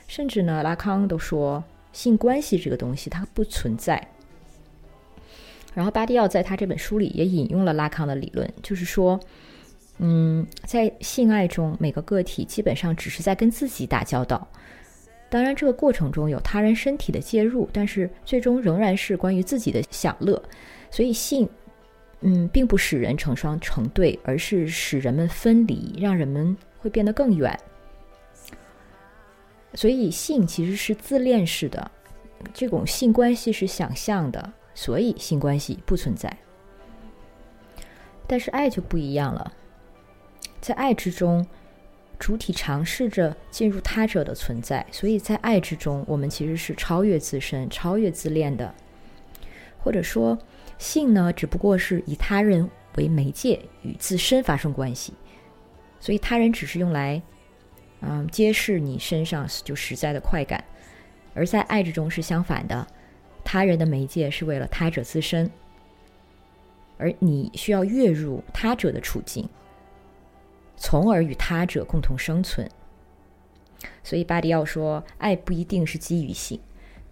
[0.08, 4.02] 甚至呢，拉康都说，性关系这个东西它不存在。
[5.78, 9.20] 然后巴蒂奥在他这本书里也引用了拉康的理论，就是说，
[10.00, 14.48] 嗯，在性爱中，每个个体基本上只是在跟自己打交道。
[15.30, 20.42] 当然，这个过程中有他人身体的介入，但是最终仍然是关于自己的享乐。
[20.90, 21.48] 所以，性，
[22.22, 27.56] 嗯，并不使人成双成对，而是使人们分离，让人们会变得更远。
[29.76, 31.92] 所以，性其实是自恋式的，
[32.52, 34.52] 这种性关系是想象的。
[34.78, 36.32] 所以性关系不存在，
[38.28, 39.52] 但是爱就不一样了。
[40.62, 41.44] 在爱之中，
[42.20, 48.72] 主体尝试着进入他者的存在，所以在爱之中，我们其实是超越自身、超越自恋的。
[49.80, 50.38] 或者说，
[50.78, 55.12] 性呢，只不过是以他人为媒介与自身发生关系，
[56.00, 57.20] 所以他人只是用来，
[58.02, 60.64] 嗯，揭示你身上就实在的快感，
[61.34, 62.86] 而在爱之中是相反的。
[63.50, 65.50] 他人的媒介是为了他者自身，
[66.98, 69.48] 而你需要跃入他者的处境，
[70.76, 72.70] 从而与他者共同生存。
[74.04, 76.60] 所以巴迪奥说，爱不一定是基于性，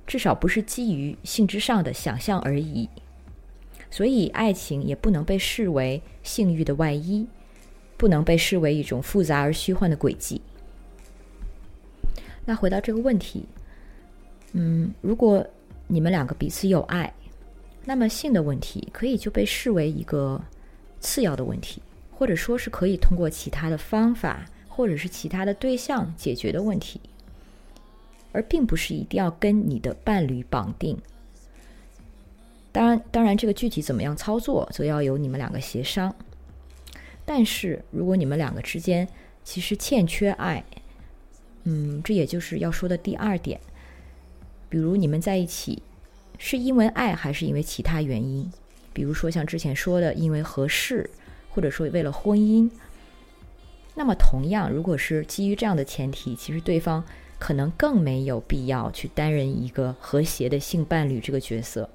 [0.06, 2.90] 至少不是基于性之上的想象而已。
[3.90, 7.26] 所以，爱情也不能被视为性欲的外衣，
[7.96, 10.42] 不能被视为一种复杂而虚幻的轨迹。
[12.44, 13.46] 那回到这个问题，
[14.52, 15.48] 嗯，如果。
[15.88, 17.14] 你们两个彼此有爱，
[17.84, 20.42] 那么性的问题可以就被视为一个
[21.00, 21.82] 次要的问题，
[22.12, 27.00] 或者说是可以通过其他的方法或者是其他的对象解决的问题，
[28.32, 30.98] 而并不是一定要跟你的伴侣绑定。
[32.72, 36.14] 当然，当然，这个具体怎么样操作，则要由你们两个协商。
[37.24, 39.08] 但是如果你们两个之间
[39.44, 40.64] 其实欠缺爱，
[41.64, 43.60] 嗯，这也就是要说的第二点。
[44.76, 45.82] 比如你们在一起，
[46.38, 48.52] 是因为爱还是因为其他原因？
[48.92, 51.10] 比如说像之前说的，因为合适，
[51.50, 52.70] 或者说为了婚姻。
[53.94, 57.02] 那么同样，如果是基于这样的前提，其实对方
[57.40, 61.90] 可能更没有必要去担任一个和谐的性伴侣这个角色。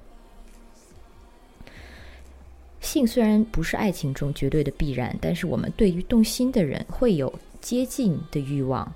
[2.79, 8.91] 性虽然不是爱情中绝对的必然，但是我们对于动心的人会有接近的欲望。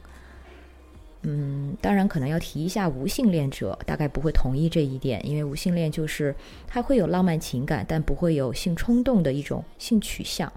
[1.28, 6.36] 嗯，当然可能要提一下无性恋者，大概不会同意这一点，因为无性恋就是
[6.67, 10.51] 他会有浪漫情感，但不会有性冲动的一种性取向。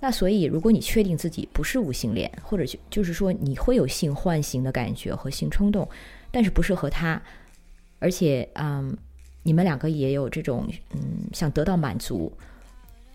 [0.00, 5.88] 那所以，如果你确定自己不是无性恋，或者就就是说你会有性唤醒的感觉和性冲动，
[6.30, 7.20] 但是不适合他，
[7.98, 8.96] 而且嗯，
[9.42, 12.32] 你们两个也有这种嗯想得到满足，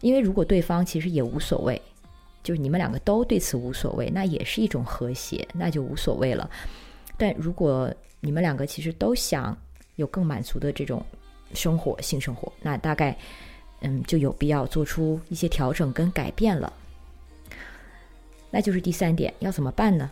[0.01, 1.82] 因为如果对方其实也无所谓。
[2.44, 6.50] 就是你们两个都对此无所谓，那也是一种和谐，那就无所谓了。
[7.18, 9.58] 但如果你们两个其实都想
[9.96, 11.04] 有更满足的这种
[11.54, 13.18] 生活、性生活，那大概
[13.82, 16.72] 嗯就有必要做出一些调整跟改变了。
[18.52, 20.12] 那就是第三点，要怎么办呢？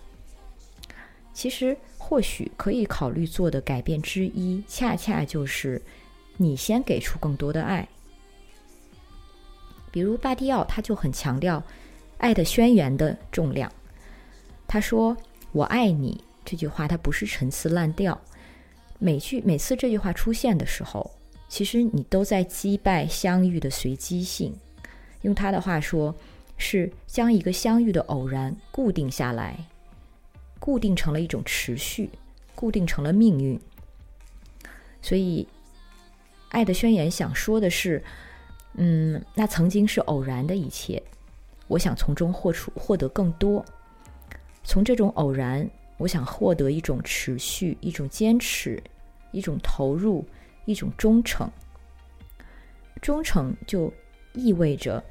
[1.34, 5.82] 其实或许可以考虑做的改变之一，恰恰就是
[6.38, 7.88] 你先给出更多的爱。
[9.92, 11.64] 比如巴蒂奥，他就很强调
[12.22, 13.72] 爱的宣言的重量。
[14.68, 15.18] 他说
[15.52, 18.20] ：“我爱你。”这句话它不是陈词滥调，
[19.00, 21.12] 每句每次这句话出现的时候，
[21.48, 24.54] 其实你都在击败相遇的随机性。
[25.22, 26.16] 用他的话说，
[26.58, 29.68] 是将一个相遇的偶然固定下来，
[30.60, 32.10] 固定成了一种持续，
[32.56, 33.60] 固定成了命运。
[35.02, 35.48] 所以，
[36.50, 38.04] 爱的宣言想说的是，
[38.76, 41.02] 嗯，那曾经是偶然的一切，
[41.72, 43.64] 我想从中获出获得更多，
[44.62, 45.70] 从这种偶然。
[45.98, 48.82] 我想获得一种持续、一种坚持、
[49.32, 50.26] 一种投入、
[50.66, 51.48] 一种忠诚。
[53.04, 53.94] 忠诚就
[54.34, 55.02] 意味着，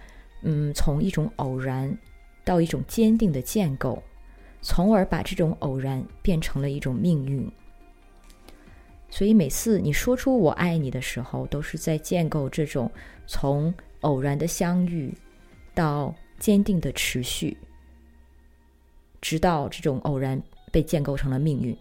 [0.42, 1.96] 嗯，从一种偶然
[2.44, 4.02] 到一种坚定的建构，
[4.60, 7.48] 从而把这种偶然变成了一种命运。
[9.08, 12.90] 所以每次你说出“我爱你”的时候，都是在建构这种
[13.28, 15.14] 从偶然的相遇
[15.72, 17.56] 到坚定的持续，
[19.20, 20.42] 直到这种偶然。
[20.72, 21.76] 被建构成了命运。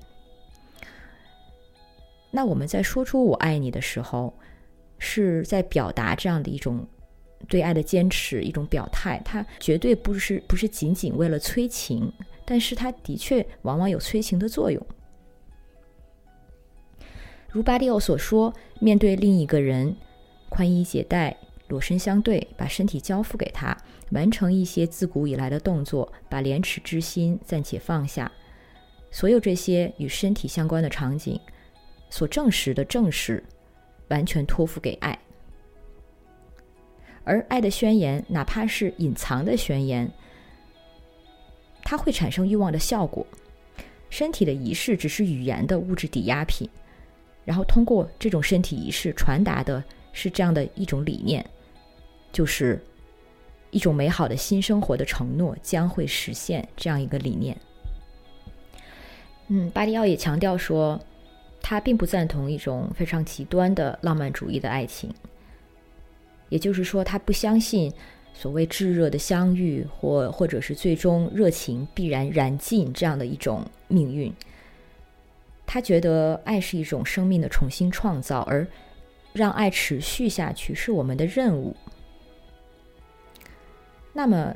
[2.32, 4.34] 那我们在说出“我爱你”的时候，
[4.98, 6.88] 是在表达这样的一种
[7.48, 9.22] 对爱的坚持，一种表态。
[9.24, 12.12] 它绝对不是不是仅仅为了催情，
[12.46, 14.84] 但是它的确往往有催情的作用。
[17.52, 19.96] 如巴蒂奥所说，面对另一个人，
[20.50, 21.38] 宽衣解带，
[21.68, 23.78] 裸身相对，把身体交付给他，
[24.12, 28.32] 完成一些自古以来的动作，把廉耻之心暂且放下。
[29.12, 31.40] 所有这些与身体相关的场景，
[32.10, 33.44] 所证实的正是
[34.10, 35.18] 完全托付给爱，
[37.24, 40.12] 而爱的宣言，哪怕是隐藏的宣言，
[41.84, 43.26] 它会产生欲望的效果。
[44.10, 46.68] 身体的仪式只是语言的物质抵押品，
[47.46, 49.84] 然后通过这种身体仪式传达的
[50.14, 51.44] 是这样的一种理念，
[52.32, 52.80] 就是
[53.72, 57.56] 一种美好的新生活的承诺将会实现这样一个理念。
[59.48, 61.00] 嗯，巴蒂奥也强调说，
[61.62, 65.14] 他并不赞同一种非常极端的浪漫主义的爱情。
[66.50, 67.92] 也就是说，他不相信
[68.34, 74.34] 所谓炙热的相遇，或或者是最终热情必然燃尽这样的一种命运。
[75.68, 78.66] 他觉得爱是一种生命的重新创造，而
[79.34, 81.76] 让爱持续下去是我们的任务。
[84.20, 84.54] 那么，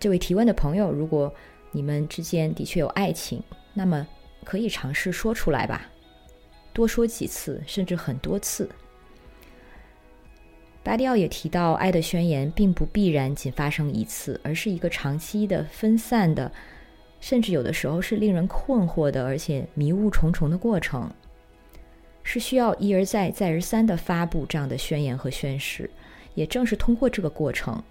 [0.00, 1.30] 这位提问的朋友，如果
[1.70, 3.42] 你们之间的确有爱情，
[3.74, 4.06] 那么。
[4.42, 5.90] 可以尝试说出来吧，
[6.72, 8.70] 多说几次，甚至很多次。
[10.82, 16.50] 巴蒂奥也提到，爱的宣言并不必然仅发生一次，而是一个长期的、分散的，
[17.20, 21.10] 甚至有的时候是令人困惑的，而且迷雾重重的过程，
[22.22, 25.90] 是需要一而再、再而三的发布这样的宣言和宣誓。
[26.34, 27.82] 也正是通过这个过程，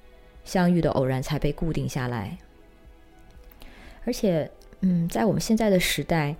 [0.45, 2.37] 相遇的偶然才被固定下来，
[4.05, 4.49] 而且。
[4.81, 6.35] 嗯，在我们现在的时代，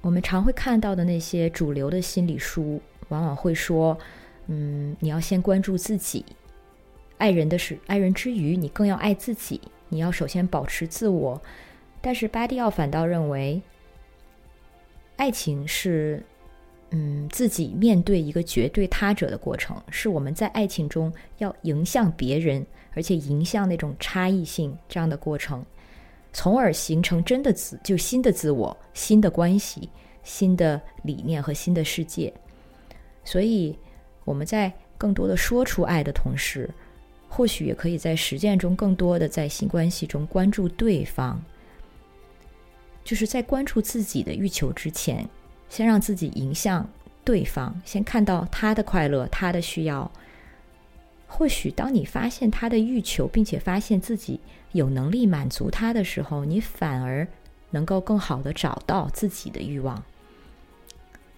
[0.00, 3.98] 我们常会看到的那些主流的心理书，往往会说
[4.46, 6.24] ：“嗯，你要先关注自己，
[7.18, 9.60] 爱人的是爱人之余，你更要爱自己。
[9.90, 11.42] 你要首先保持自我。”
[12.00, 13.60] 但是巴蒂奥反倒认为，
[15.16, 16.24] 爱情是
[16.98, 25.62] 嗯自己面对一个绝对他者的过程，是我们在爱情中要迎向别人，而且迎向那种差异性这样的过程。
[26.32, 29.90] 从而形成真的自，就新的自我、新的关系、
[30.22, 32.32] 新的理念和新的世界。
[33.24, 33.76] 所以，
[34.24, 36.70] 我们在更多的说出爱的同时，
[37.28, 41.42] 或许也可以在实践中更多的在新关系中关注对方。
[43.02, 45.28] 就是在关注自己的欲求之前，
[45.68, 46.88] 先让自己迎向
[47.24, 50.10] 对方，先看到他的快乐、他的需要。
[51.26, 54.40] 或许，当你发现他的欲求，并且发现自己
[54.72, 57.26] 有能力满足他的时候，你反而
[57.70, 60.02] 能够更好的找到自己的欲望。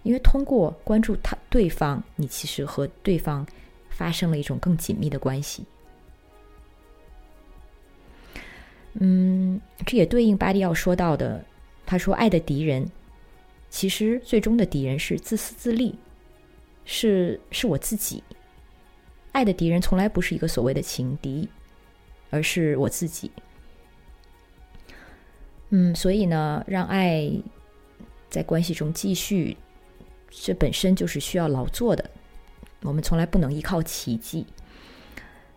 [0.03, 3.47] 因为通过关注他对方，你其实和对方
[3.89, 5.65] 发生了一种更紧密的关系。
[8.95, 11.45] 嗯，这也对应巴蒂奥说到的，
[11.87, 12.89] 他说：“爱的敌人，
[13.71, 15.95] 其实最终的敌人是自私自利，
[16.85, 18.23] 是是我自己。”
[19.33, 21.49] 爱的敌人从来不是一个所谓的情敌，
[22.31, 23.31] 而是我自己。
[25.71, 27.31] 嗯，所以呢，让爱
[28.31, 29.57] 在关系中继续，
[30.31, 32.11] 这本身就是需要劳作的。
[32.83, 34.47] 我们从来不能依靠奇迹。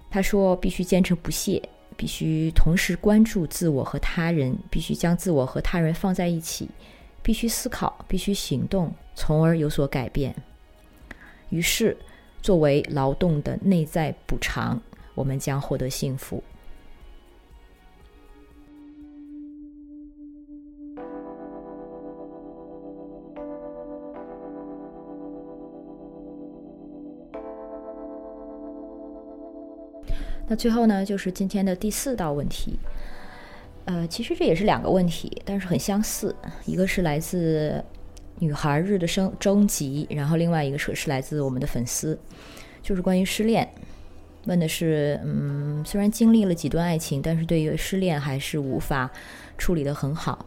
[0.10, 1.62] 他说，必须坚持不懈，
[1.96, 6.70] 必须同时关注自我和他人，必须将自我和他人放在一起，
[7.32, 10.36] 必须思考，必须行动，从而有所改变。
[11.48, 11.96] 于是，
[12.42, 14.82] 作为劳动的内在补偿，
[15.16, 16.44] 我们将获得幸福。
[30.50, 32.78] 那最后呢，就是今天的第四道问题。
[33.86, 36.36] 呃，其实这也是两个问题，但是很相似。
[36.66, 37.84] 一个是来自
[38.40, 42.18] 女孩日的升征集，然后另外一个是是来自我们的粉丝，
[42.82, 43.68] 就是关于失恋。
[44.46, 49.10] 问的是，嗯，虽然经历了几段爱情，但是对于失恋还是无法
[49.58, 50.46] 处理的很好，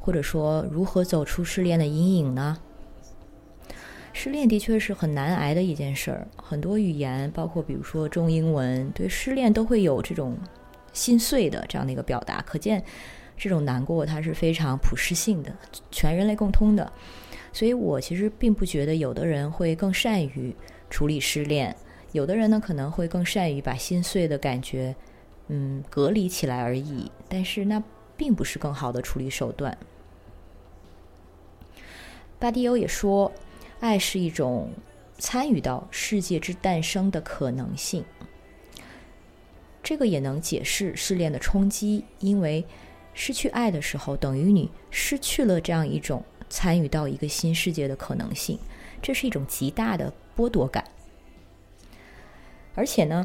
[0.00, 2.58] 或者说如何走出失恋的阴影呢？
[4.12, 10.36] 失恋的确是很难挨的一件事儿，很多语言，包括比如说中英文，对失恋都会有这种
[10.96, 12.82] 心碎的这样的一个表达，可见
[13.36, 15.54] 这种难过它是非常普适性的，
[15.90, 16.92] 全人类共通的。
[17.52, 20.56] 所以我其实并不觉得有的人会更善于
[20.90, 21.76] 处理失恋，
[22.12, 24.96] 有的人呢可能会更善于把心碎的感觉
[25.48, 27.82] 嗯隔离起来而已，但是那
[28.16, 29.76] 并不是更好的处理手段。
[32.38, 33.30] 巴迪欧也说。
[33.78, 34.70] 爱是一种
[35.18, 38.02] 参与到世界之诞生的可能性，
[39.86, 42.04] 这个也能解释失恋的冲击。
[42.18, 42.64] 因为
[43.14, 48.58] 失去爱的时候，等于你失去了这样一种参与到一个新世界的可能性，
[49.00, 50.84] 这是一种极大的剥夺感。
[52.74, 53.24] 而且呢，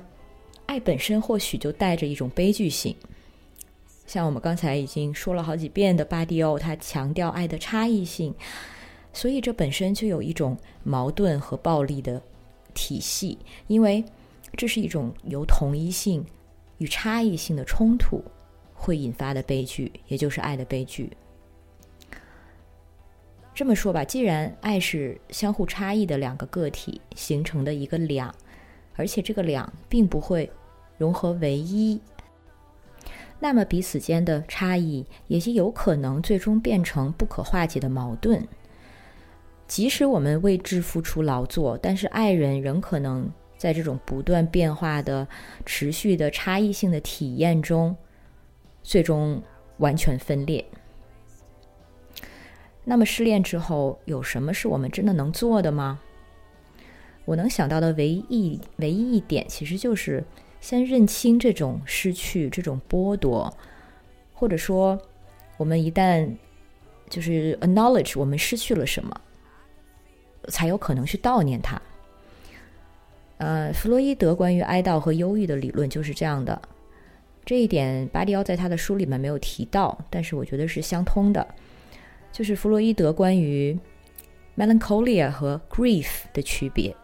[0.67, 2.95] 爱本身或许就带着一种悲剧性。
[4.05, 8.35] 像我们刚才已经说了好几遍的巴蒂欧，他强调爱的差异性。
[9.11, 12.21] 所以，这本身就有一种矛盾和暴力的
[12.75, 14.05] 体系，因为
[14.55, 16.23] 这是一种由同一性
[16.81, 18.23] 与差异性的冲突
[18.73, 21.15] 会引发的悲剧，也就是爱的悲剧。
[23.53, 28.33] 这么说吧，既然爱是相互差异的两个个体形成的一个两，
[28.95, 30.51] 而且这个两并不会
[30.97, 32.01] 融合为一，
[33.39, 38.47] 那么彼此间的差异也就有可能最终变成不可化解的矛盾。
[39.67, 45.27] 即使我们为之付出劳作，但是爱人仍可能在这种不断变化的、
[45.67, 47.95] 持续的差异性的体验中，
[48.81, 49.39] 最终
[49.77, 50.65] 完全分裂。
[52.83, 55.99] 那么失恋之后，有什么是我们真的能做的吗？
[57.23, 60.23] 我能想到的唯一唯一一点，其实就是
[60.59, 63.55] 先认清这种失去、这种剥夺，
[64.33, 64.99] 或者说，
[65.57, 66.27] 我们一旦
[67.11, 69.21] 就是 acknowledge 我们失去了什么。
[70.47, 71.79] 才有可能去悼念他。
[73.41, 76.61] 呃，弗洛伊德关于哀悼和忧郁的理论就是这样的。
[77.43, 81.45] 这一点巴迪奥在他的书里面没有提到，但是我觉得是相通的。
[82.31, 83.75] 就是弗洛伊德关于
[84.55, 86.95] melancholia 和 grief 的区别。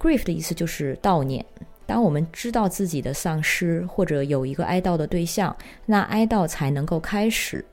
[0.00, 1.46] grief 的意思就是悼念。
[1.86, 5.56] 当我们知道自己的丧失或者有一个哀悼的对象，
[5.86, 7.64] 那哀悼才能够开始。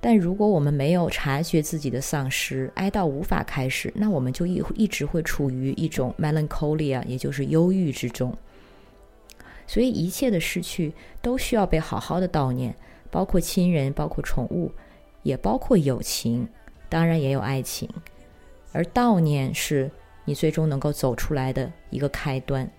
[0.00, 8.32] 但如果我们没有察觉自己的丧失，哀悼无法开始，那我们就一一直会处于一种 melancholia，也就是忧郁之中。
[9.66, 12.74] 所以一切的失去都需要被好好的悼念，
[13.10, 14.72] 包括亲人，包括宠物，
[15.24, 16.48] 也包括友情，
[16.88, 17.88] 当然也有爱情。
[18.72, 19.90] 而悼念是
[20.24, 22.70] 你最终能够走出来的一个开端。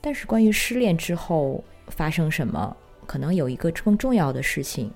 [0.00, 2.76] 但是关于失恋之后发生什么？
[3.06, 4.92] 可能有一个更重要的事情，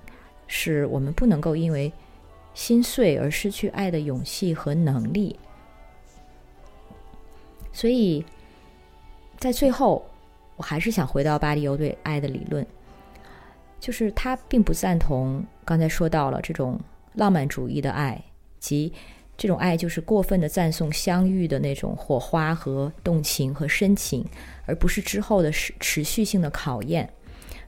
[0.47, 1.91] 是我们不能够因为
[2.53, 5.37] 心碎而失去爱的勇气和能力。
[7.71, 8.25] 所以，
[9.37, 10.03] 在最后，
[10.55, 12.65] 我还是想回到巴黎欧对爱的理论，
[13.79, 16.79] 就是他并不赞同刚才说到了这种
[17.13, 18.19] 浪漫主义的爱，
[18.59, 18.91] 即
[19.37, 24.25] 这种爱就是过分的赞颂相遇的那种火花和动情和深情，
[24.65, 27.07] 而不是之后的持持续性的考验。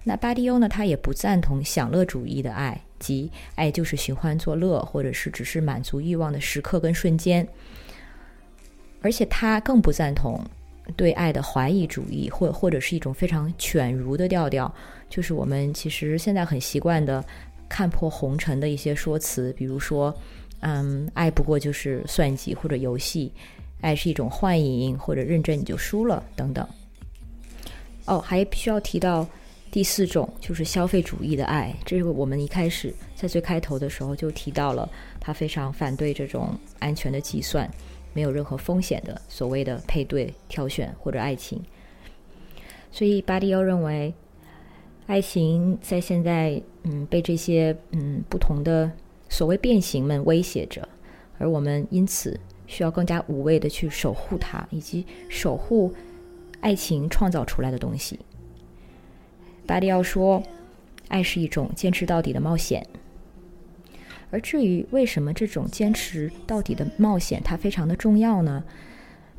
[0.03, 0.67] 那巴蒂欧呢？
[0.67, 7.47] 他也不赞同享乐主义的爱，即爱就是寻欢作乐，或者是只是满足欲望的时刻跟瞬间。
[9.01, 10.41] 而且他更不赞同
[10.95, 14.73] 对爱的怀疑主义，或或者是一种非常犬儒的调调，
[15.09, 17.23] 就是我们其实现在很习惯的
[17.67, 20.15] 看破红尘的一些说辞，比如说，
[20.61, 23.31] 嗯，爱不过就是算计或者游戏，
[23.81, 26.67] 爱是一种幻影，或者认真你就输了等等。
[28.05, 29.27] 哦，还必须要提到。
[29.71, 34.89] 第四种就是消费主义的爱，这个我们一开始在最开头的时候就提到了，
[35.19, 37.69] 他非常反对这种安全的计算，
[38.13, 41.61] 没有任何风险的所谓的配对、挑选或者爱情。
[42.91, 44.11] 所以巴迪欧认为，
[45.05, 48.91] 爱情在现在嗯被这些嗯不同的
[49.29, 50.87] 所谓变形们威胁着，
[51.37, 55.93] 而我们因此需要更加无畏的去守护它，以及守护
[56.59, 58.19] 爱情创造出来的东西。
[59.69, 60.41] 巴迪奥说，
[61.09, 62.83] 爱是一种坚持到底的冒险。
[64.31, 68.63] 而至于为什么这种坚持到底的冒险它非常的重要呢？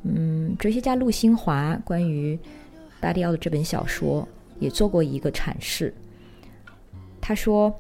[0.05, 2.39] 嗯，哲学家陆新华关于
[3.01, 4.27] 巴迪奥的这本小说
[4.61, 5.93] 也做过一个阐释。
[7.21, 7.75] 他说：“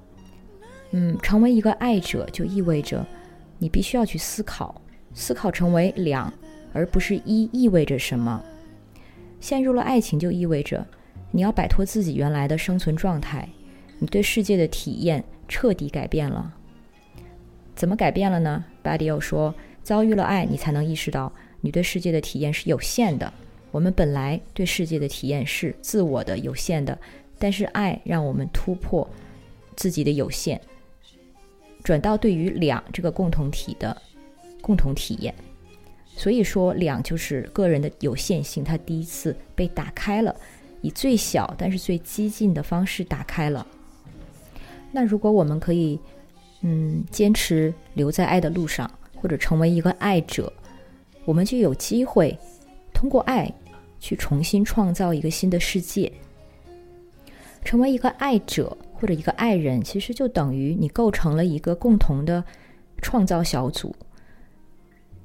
[0.90, 3.06] 嗯，成为一个爱者就意味着
[3.58, 4.82] 你必须要去思考，
[5.14, 6.32] 思考成为两
[6.72, 8.42] 而不是一意味着什么。
[9.38, 10.84] 陷入了爱情就意味着
[11.30, 13.48] 你要摆脱自己原来的生存状态，
[13.98, 16.54] 你对世界的体验彻底改变了。”
[17.74, 18.64] 怎么改变了呢？
[18.82, 23.32] 巴迪奥说：“遭遇了爱，你才能意识到你对世界的体验是有限的。
[23.70, 26.98] 我们本来对世界的体验是自我的、有限的，
[27.38, 29.08] 但是爱让我们突破
[29.76, 30.60] 自己的有限，
[31.82, 33.96] 转到对于两这个共同体的
[34.60, 35.34] 共同体验。
[36.16, 40.34] 所以说，两就是个人的有限性，它第一次被打开了，
[40.80, 43.66] 以最小但是最激进的方式打开了。
[44.92, 45.98] 那如果我们可以。”
[46.62, 50.52] 嗯，坚持留在爱的路上，或者成为一个爱者，
[51.24, 52.38] 我们就有机会
[52.92, 53.50] 通过爱
[53.98, 56.12] 去重新创造一个新的世界。
[57.64, 62.44] 成为一个爱者或者一个爱人，其实就等于你构成了一个共同的
[63.00, 63.96] 创造小组，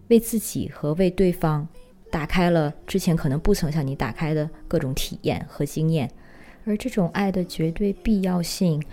[0.08, 1.68] 为自己和为对方
[2.12, 6.10] 打开了之前可能不曾向你打开的各种体验和经验，
[6.66, 8.84] 而这种爱的绝对必要性。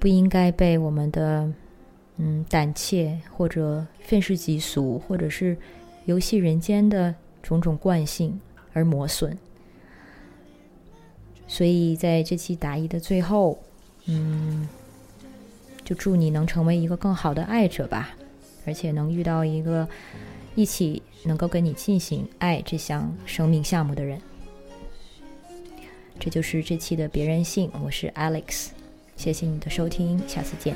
[0.00, 1.52] 不应该被我们的
[2.18, 5.56] 嗯胆怯或者愤世嫉俗，或者是
[6.04, 7.12] 游戏人间的
[7.42, 8.40] 种种惯性
[8.72, 9.36] 而磨损。
[11.48, 13.58] 所以在这期答疑的最后，
[14.06, 14.68] 嗯，
[15.82, 18.10] 就祝你能成为一个更好的爱者吧，
[18.66, 19.88] 而且能遇到一个
[20.58, 24.20] 一起能够跟你进行爱这项生命项目的人。
[26.18, 28.70] 这就是这期的别人性，我是 Alex。
[29.14, 30.74] 谢谢你的收听，下次见。